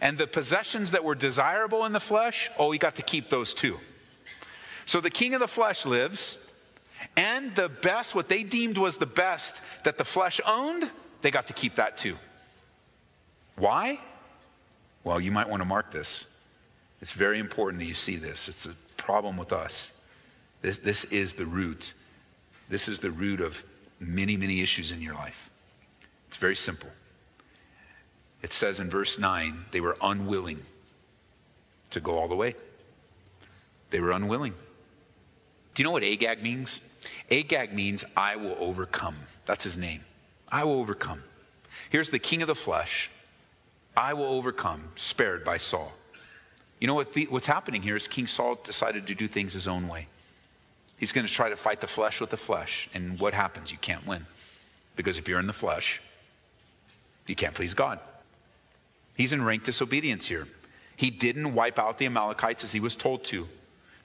And 0.00 0.16
the 0.16 0.26
possessions 0.26 0.92
that 0.92 1.04
were 1.04 1.14
desirable 1.14 1.84
in 1.84 1.92
the 1.92 2.00
flesh, 2.00 2.50
oh, 2.58 2.70
he 2.70 2.78
got 2.78 2.96
to 2.96 3.02
keep 3.02 3.28
those 3.28 3.54
too. 3.54 3.78
So 4.86 5.00
the 5.00 5.10
king 5.10 5.34
of 5.34 5.40
the 5.40 5.48
flesh 5.48 5.84
lives, 5.84 6.50
and 7.16 7.54
the 7.54 7.68
best, 7.68 8.14
what 8.14 8.28
they 8.28 8.42
deemed 8.42 8.78
was 8.78 8.96
the 8.96 9.06
best 9.06 9.62
that 9.84 9.98
the 9.98 10.04
flesh 10.04 10.40
owned, 10.46 10.90
they 11.22 11.30
got 11.30 11.48
to 11.48 11.52
keep 11.52 11.76
that 11.76 11.96
too. 11.96 12.16
Why? 13.56 13.98
Well, 15.02 15.20
you 15.20 15.30
might 15.30 15.48
want 15.48 15.60
to 15.60 15.68
mark 15.68 15.90
this. 15.90 16.26
It's 17.00 17.12
very 17.12 17.38
important 17.38 17.80
that 17.80 17.86
you 17.86 17.94
see 17.94 18.16
this. 18.16 18.48
It's 18.48 18.66
a 18.66 18.74
problem 18.96 19.36
with 19.36 19.52
us. 19.52 19.90
This, 20.64 20.78
this 20.78 21.04
is 21.04 21.34
the 21.34 21.44
root. 21.44 21.92
This 22.70 22.88
is 22.88 22.98
the 22.98 23.10
root 23.10 23.42
of 23.42 23.62
many, 24.00 24.34
many 24.34 24.62
issues 24.62 24.92
in 24.92 25.02
your 25.02 25.12
life. 25.12 25.50
It's 26.26 26.38
very 26.38 26.56
simple. 26.56 26.88
It 28.42 28.54
says 28.54 28.80
in 28.80 28.88
verse 28.88 29.18
9, 29.18 29.66
they 29.72 29.82
were 29.82 29.98
unwilling 30.00 30.62
to 31.90 32.00
go 32.00 32.18
all 32.18 32.28
the 32.28 32.34
way. 32.34 32.54
They 33.90 34.00
were 34.00 34.12
unwilling. 34.12 34.54
Do 35.74 35.82
you 35.82 35.84
know 35.84 35.90
what 35.90 36.02
Agag 36.02 36.42
means? 36.42 36.80
Agag 37.30 37.74
means, 37.74 38.02
I 38.16 38.36
will 38.36 38.56
overcome. 38.58 39.16
That's 39.44 39.64
his 39.64 39.76
name. 39.76 40.00
I 40.50 40.64
will 40.64 40.80
overcome. 40.80 41.22
Here's 41.90 42.08
the 42.08 42.18
king 42.18 42.40
of 42.40 42.48
the 42.48 42.54
flesh. 42.54 43.10
I 43.94 44.14
will 44.14 44.24
overcome, 44.24 44.92
spared 44.96 45.44
by 45.44 45.58
Saul. 45.58 45.92
You 46.80 46.86
know 46.86 46.94
what 46.94 47.12
the, 47.12 47.26
what's 47.26 47.46
happening 47.46 47.82
here 47.82 47.96
is 47.96 48.08
King 48.08 48.26
Saul 48.26 48.58
decided 48.64 49.06
to 49.08 49.14
do 49.14 49.28
things 49.28 49.52
his 49.52 49.68
own 49.68 49.88
way. 49.88 50.08
He's 51.04 51.12
going 51.12 51.26
to 51.26 51.32
try 51.32 51.50
to 51.50 51.56
fight 51.56 51.82
the 51.82 51.86
flesh 51.86 52.18
with 52.18 52.30
the 52.30 52.38
flesh. 52.38 52.88
And 52.94 53.20
what 53.20 53.34
happens? 53.34 53.70
You 53.70 53.76
can't 53.76 54.06
win. 54.06 54.24
Because 54.96 55.18
if 55.18 55.28
you're 55.28 55.38
in 55.38 55.46
the 55.46 55.52
flesh, 55.52 56.00
you 57.26 57.34
can't 57.34 57.54
please 57.54 57.74
God. 57.74 58.00
He's 59.14 59.34
in 59.34 59.44
rank 59.44 59.64
disobedience 59.64 60.26
here. 60.28 60.48
He 60.96 61.10
didn't 61.10 61.52
wipe 61.52 61.78
out 61.78 61.98
the 61.98 62.06
Amalekites 62.06 62.64
as 62.64 62.72
he 62.72 62.80
was 62.80 62.96
told 62.96 63.22
to. 63.24 63.46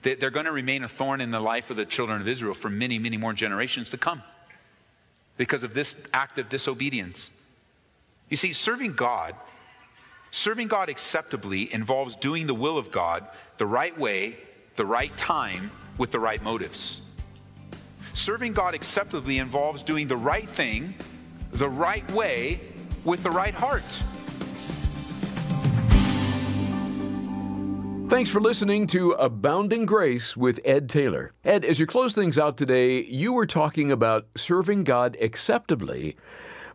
They're 0.02 0.28
going 0.28 0.44
to 0.44 0.52
remain 0.52 0.84
a 0.84 0.88
thorn 0.88 1.22
in 1.22 1.30
the 1.30 1.40
life 1.40 1.70
of 1.70 1.78
the 1.78 1.86
children 1.86 2.20
of 2.20 2.28
Israel 2.28 2.52
for 2.52 2.68
many, 2.68 2.98
many 2.98 3.16
more 3.16 3.32
generations 3.32 3.88
to 3.88 3.96
come 3.96 4.22
because 5.38 5.64
of 5.64 5.72
this 5.72 6.06
act 6.12 6.38
of 6.38 6.50
disobedience. 6.50 7.30
You 8.28 8.36
see, 8.36 8.52
serving 8.52 8.92
God, 8.92 9.34
serving 10.32 10.68
God 10.68 10.90
acceptably 10.90 11.72
involves 11.72 12.14
doing 12.14 12.46
the 12.46 12.52
will 12.52 12.76
of 12.76 12.90
God 12.90 13.26
the 13.56 13.64
right 13.64 13.98
way, 13.98 14.36
the 14.80 14.86
right 14.86 15.14
time, 15.18 15.70
with 15.98 16.10
the 16.10 16.18
right 16.18 16.42
motives. 16.42 17.02
Serving 18.14 18.54
God 18.54 18.74
acceptably 18.74 19.36
involves 19.36 19.82
doing 19.82 20.08
the 20.08 20.16
right 20.16 20.48
thing, 20.48 20.94
the 21.52 21.68
right 21.68 22.10
way, 22.12 22.62
with 23.04 23.22
the 23.22 23.30
right 23.30 23.52
heart. 23.52 23.82
Thanks 28.08 28.30
for 28.30 28.40
listening 28.40 28.86
to 28.86 29.12
Abounding 29.12 29.84
Grace 29.84 30.34
with 30.34 30.58
Ed 30.64 30.88
Taylor. 30.88 31.32
Ed, 31.44 31.66
as 31.66 31.78
you 31.78 31.86
close 31.86 32.14
things 32.14 32.38
out 32.38 32.56
today, 32.56 33.02
you 33.02 33.34
were 33.34 33.44
talking 33.44 33.92
about 33.92 34.28
serving 34.34 34.84
God 34.84 35.14
acceptably. 35.20 36.16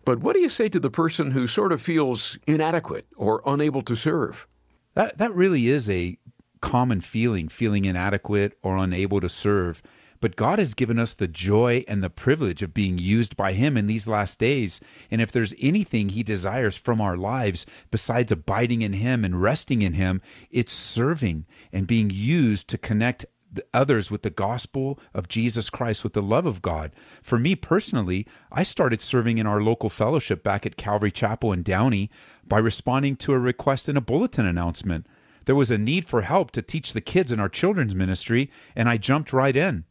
But 0.06 0.20
what 0.20 0.36
do 0.36 0.42
you 0.42 0.50
say 0.50 0.70
to 0.70 0.80
the 0.80 0.92
person 0.92 1.32
who 1.32 1.48
sort 1.48 1.72
of 1.72 1.82
feels 1.82 2.38
inadequate 2.46 3.08
or 3.18 3.42
unable 3.48 3.82
to 3.82 3.96
serve? 3.96 4.46
That 4.94 5.18
that 5.18 5.34
really 5.34 5.70
is 5.70 5.90
a 5.90 6.20
common 6.66 7.00
feeling, 7.00 7.48
feeling 7.48 7.86
inadequate 7.86 8.58
or 8.64 8.76
unable 8.76 9.22
to 9.22 9.30
serve. 9.30 9.84
But 10.20 10.36
God 10.36 10.58
has 10.58 10.74
given 10.74 10.98
us 10.98 11.14
the 11.14 11.28
joy 11.28 11.86
and 11.88 12.04
the 12.04 12.10
privilege 12.10 12.64
of 12.64 12.74
being 12.74 12.98
used 12.98 13.38
by 13.38 13.54
Him 13.54 13.78
in 13.78 13.86
these 13.86 14.08
last 14.08 14.40
days. 14.40 14.82
And 15.12 15.22
if 15.22 15.32
there's 15.32 15.54
anything 15.60 16.10
He 16.10 16.24
desires 16.24 16.76
from 16.76 17.00
our 17.00 17.16
lives 17.16 17.68
besides 17.92 18.32
abiding 18.32 18.82
in 18.82 18.94
Him 18.94 19.24
and 19.24 19.40
resting 19.40 19.84
in 19.84 19.94
Him, 19.94 20.24
it's 20.50 20.74
serving 20.74 21.46
and 21.72 21.86
being 21.86 22.10
used 22.10 22.68
to 22.70 22.80
connect 22.80 23.26
others 23.72 24.10
with 24.10 24.24
the 24.24 24.32
gospel 24.32 25.00
of 25.14 25.28
Jesus 25.28 25.70
Christ, 25.70 26.04
with 26.04 26.14
the 26.14 26.22
love 26.22 26.48
of 26.48 26.64
God. 26.64 26.92
For 27.22 27.38
me 27.38 27.54
personally, 27.54 28.26
I 28.52 28.64
started 28.64 29.02
serving 29.02 29.38
in 29.38 29.46
our 29.46 29.62
local 29.62 29.90
fellowship 29.90 30.44
back 30.44 30.66
at 30.66 30.78
Calvary 30.78 31.12
Chapel 31.12 31.54
in 31.54 31.62
Downey 31.62 32.10
by 32.44 32.58
responding 32.58 33.16
to 33.18 33.34
a 33.34 33.40
request 33.40 33.88
in 33.88 33.96
a 33.96 34.02
bulletin 34.02 34.48
announcement. 34.48 35.06
There 35.46 35.56
was 35.56 35.72
a 35.72 35.78
need 35.78 36.06
for 36.06 36.22
help 36.22 36.52
to 36.52 36.62
teach 36.62 36.94
the 36.94 37.02
kids 37.02 37.32
in 37.32 37.40
our 37.40 37.50
children's 37.50 37.96
ministry, 37.96 38.52
and 38.76 38.90
I 38.90 38.98
jumped 38.98 39.32
right 39.32 39.56
in. 39.56 39.86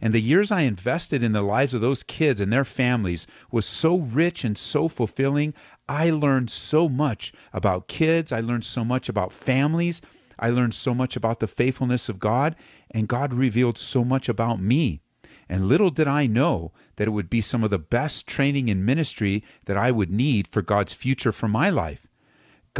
And 0.00 0.14
the 0.14 0.20
years 0.20 0.50
I 0.50 0.62
invested 0.62 1.22
in 1.22 1.32
the 1.32 1.42
lives 1.42 1.74
of 1.74 1.82
those 1.82 2.02
kids 2.02 2.40
and 2.40 2.52
their 2.52 2.64
families 2.64 3.26
was 3.50 3.66
so 3.66 3.98
rich 3.98 4.44
and 4.44 4.56
so 4.56 4.88
fulfilling. 4.88 5.52
I 5.88 6.08
learned 6.08 6.50
so 6.50 6.88
much 6.88 7.32
about 7.52 7.88
kids. 7.88 8.32
I 8.32 8.40
learned 8.40 8.64
so 8.64 8.84
much 8.84 9.08
about 9.08 9.32
families. 9.32 10.00
I 10.38 10.48
learned 10.48 10.72
so 10.72 10.94
much 10.94 11.16
about 11.16 11.40
the 11.40 11.46
faithfulness 11.46 12.08
of 12.08 12.18
God. 12.18 12.56
And 12.90 13.08
God 13.08 13.34
revealed 13.34 13.76
so 13.76 14.02
much 14.02 14.28
about 14.28 14.62
me. 14.62 15.02
And 15.50 15.66
little 15.66 15.90
did 15.90 16.08
I 16.08 16.26
know 16.26 16.72
that 16.96 17.08
it 17.08 17.10
would 17.10 17.28
be 17.28 17.42
some 17.42 17.62
of 17.62 17.70
the 17.70 17.78
best 17.78 18.26
training 18.26 18.68
in 18.68 18.84
ministry 18.84 19.44
that 19.66 19.76
I 19.76 19.90
would 19.90 20.10
need 20.10 20.48
for 20.48 20.62
God's 20.62 20.94
future 20.94 21.32
for 21.32 21.48
my 21.48 21.68
life. 21.68 22.06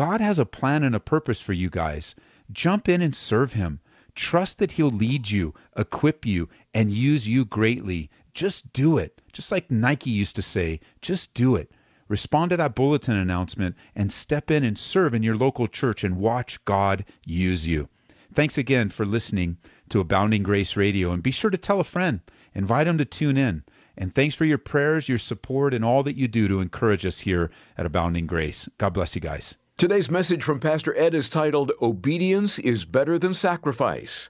God 0.00 0.22
has 0.22 0.38
a 0.38 0.46
plan 0.46 0.82
and 0.82 0.94
a 0.94 0.98
purpose 0.98 1.42
for 1.42 1.52
you 1.52 1.68
guys. 1.68 2.14
Jump 2.50 2.88
in 2.88 3.02
and 3.02 3.14
serve 3.14 3.52
Him. 3.52 3.80
Trust 4.14 4.56
that 4.56 4.72
He'll 4.72 4.88
lead 4.88 5.30
you, 5.30 5.52
equip 5.76 6.24
you, 6.24 6.48
and 6.72 6.90
use 6.90 7.28
you 7.28 7.44
greatly. 7.44 8.08
Just 8.32 8.72
do 8.72 8.96
it. 8.96 9.20
Just 9.30 9.52
like 9.52 9.70
Nike 9.70 10.08
used 10.08 10.36
to 10.36 10.42
say, 10.42 10.80
just 11.02 11.34
do 11.34 11.54
it. 11.54 11.70
Respond 12.08 12.48
to 12.48 12.56
that 12.56 12.74
bulletin 12.74 13.14
announcement 13.14 13.76
and 13.94 14.10
step 14.10 14.50
in 14.50 14.64
and 14.64 14.78
serve 14.78 15.12
in 15.12 15.22
your 15.22 15.36
local 15.36 15.66
church 15.68 16.02
and 16.02 16.16
watch 16.16 16.64
God 16.64 17.04
use 17.26 17.66
you. 17.66 17.90
Thanks 18.32 18.56
again 18.56 18.88
for 18.88 19.04
listening 19.04 19.58
to 19.90 20.00
Abounding 20.00 20.42
Grace 20.42 20.76
Radio 20.76 21.10
and 21.10 21.22
be 21.22 21.30
sure 21.30 21.50
to 21.50 21.58
tell 21.58 21.78
a 21.78 21.84
friend, 21.84 22.20
invite 22.54 22.86
them 22.86 22.96
to 22.96 23.04
tune 23.04 23.36
in. 23.36 23.64
And 23.98 24.14
thanks 24.14 24.34
for 24.34 24.46
your 24.46 24.56
prayers, 24.56 25.10
your 25.10 25.18
support, 25.18 25.74
and 25.74 25.84
all 25.84 26.02
that 26.04 26.16
you 26.16 26.26
do 26.26 26.48
to 26.48 26.60
encourage 26.60 27.04
us 27.04 27.20
here 27.20 27.50
at 27.76 27.84
Abounding 27.84 28.26
Grace. 28.26 28.66
God 28.78 28.94
bless 28.94 29.14
you 29.14 29.20
guys. 29.20 29.58
Today's 29.80 30.10
message 30.10 30.44
from 30.44 30.60
Pastor 30.60 30.94
Ed 30.94 31.14
is 31.14 31.30
titled 31.30 31.72
Obedience 31.80 32.58
is 32.58 32.84
Better 32.84 33.18
Than 33.18 33.32
Sacrifice. 33.32 34.28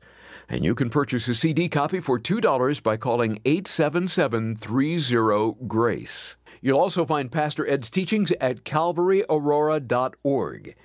And 0.48 0.64
you 0.64 0.76
can 0.76 0.90
purchase 0.90 1.26
a 1.26 1.34
CD 1.34 1.68
copy 1.68 1.98
for 1.98 2.20
$2 2.20 2.80
by 2.84 2.96
calling 2.96 3.40
877 3.44 4.58
GRACE. 5.66 6.36
You'll 6.60 6.78
also 6.78 7.04
find 7.04 7.32
Pastor 7.32 7.68
Ed's 7.68 7.90
teachings 7.90 8.30
at 8.40 8.62
calvaryaurora.org. 8.62 10.76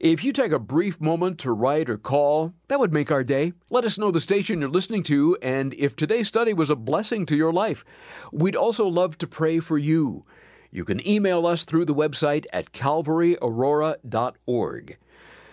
If 0.00 0.24
you 0.24 0.32
take 0.32 0.52
a 0.52 0.58
brief 0.58 0.98
moment 1.02 1.38
to 1.40 1.52
write 1.52 1.90
or 1.90 1.98
call, 1.98 2.54
that 2.68 2.80
would 2.80 2.94
make 2.94 3.10
our 3.10 3.24
day. 3.24 3.52
Let 3.68 3.84
us 3.84 3.98
know 3.98 4.10
the 4.10 4.22
station 4.22 4.60
you're 4.60 4.70
listening 4.70 5.02
to 5.02 5.36
and 5.42 5.74
if 5.74 5.94
today's 5.94 6.28
study 6.28 6.54
was 6.54 6.70
a 6.70 6.76
blessing 6.76 7.26
to 7.26 7.36
your 7.36 7.52
life. 7.52 7.84
We'd 8.32 8.56
also 8.56 8.86
love 8.86 9.18
to 9.18 9.26
pray 9.26 9.60
for 9.60 9.76
you. 9.76 10.24
You 10.70 10.84
can 10.84 11.06
email 11.06 11.46
us 11.46 11.64
through 11.64 11.86
the 11.86 11.94
website 11.94 12.44
at 12.52 12.72
calvaryaurora.org. 12.72 14.98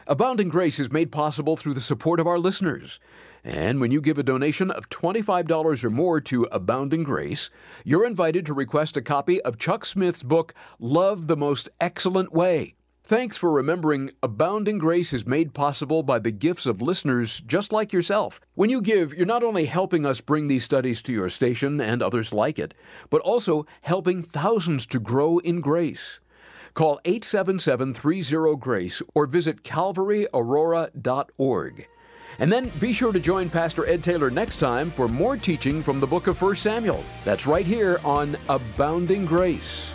Abounding 0.07 0.49
Grace 0.49 0.79
is 0.79 0.91
made 0.91 1.11
possible 1.11 1.57
through 1.57 1.73
the 1.73 1.81
support 1.81 2.19
of 2.19 2.27
our 2.27 2.37
listeners. 2.37 2.99
And 3.43 3.79
when 3.79 3.91
you 3.91 4.01
give 4.01 4.17
a 4.17 4.23
donation 4.23 4.71
of 4.71 4.89
$25 4.89 5.83
or 5.83 5.89
more 5.89 6.21
to 6.21 6.43
Abounding 6.45 7.03
Grace, 7.03 7.49
you're 7.83 8.05
invited 8.05 8.45
to 8.45 8.53
request 8.53 8.97
a 8.97 9.01
copy 9.01 9.41
of 9.41 9.57
Chuck 9.57 9.85
Smith's 9.85 10.23
book, 10.23 10.53
Love 10.79 11.27
the 11.27 11.37
Most 11.37 11.69
Excellent 11.79 12.33
Way. 12.33 12.75
Thanks 13.07 13.37
for 13.37 13.51
remembering 13.51 14.09
Abounding 14.23 14.79
Grace 14.79 15.13
is 15.13 15.27
made 15.27 15.53
possible 15.53 16.01
by 16.01 16.17
the 16.17 16.31
gifts 16.31 16.65
of 16.65 16.81
listeners 16.81 17.39
just 17.41 17.71
like 17.71 17.93
yourself. 17.93 18.41
When 18.55 18.71
you 18.71 18.81
give, 18.81 19.13
you're 19.13 19.27
not 19.27 19.43
only 19.43 19.65
helping 19.65 20.07
us 20.07 20.21
bring 20.21 20.47
these 20.47 20.63
studies 20.63 21.03
to 21.03 21.13
your 21.13 21.29
station 21.29 21.79
and 21.79 22.01
others 22.01 22.33
like 22.33 22.57
it, 22.57 22.73
but 23.11 23.21
also 23.21 23.67
helping 23.81 24.23
thousands 24.23 24.87
to 24.87 24.99
grow 24.99 25.37
in 25.37 25.61
grace. 25.61 26.19
Call 26.73 26.99
877 27.05 27.93
30 27.93 28.55
Grace 28.55 29.03
or 29.13 29.27
visit 29.27 29.61
calvaryaurora.org. 29.61 31.87
And 32.39 32.51
then 32.51 32.71
be 32.79 32.91
sure 32.91 33.13
to 33.13 33.19
join 33.19 33.51
Pastor 33.51 33.87
Ed 33.87 34.01
Taylor 34.01 34.31
next 34.31 34.57
time 34.57 34.89
for 34.89 35.07
more 35.07 35.37
teaching 35.37 35.83
from 35.83 35.99
the 35.99 36.07
book 36.07 36.25
of 36.25 36.41
1 36.41 36.55
Samuel. 36.55 37.03
That's 37.23 37.45
right 37.45 37.67
here 37.67 37.99
on 38.03 38.35
Abounding 38.49 39.27
Grace. 39.27 39.94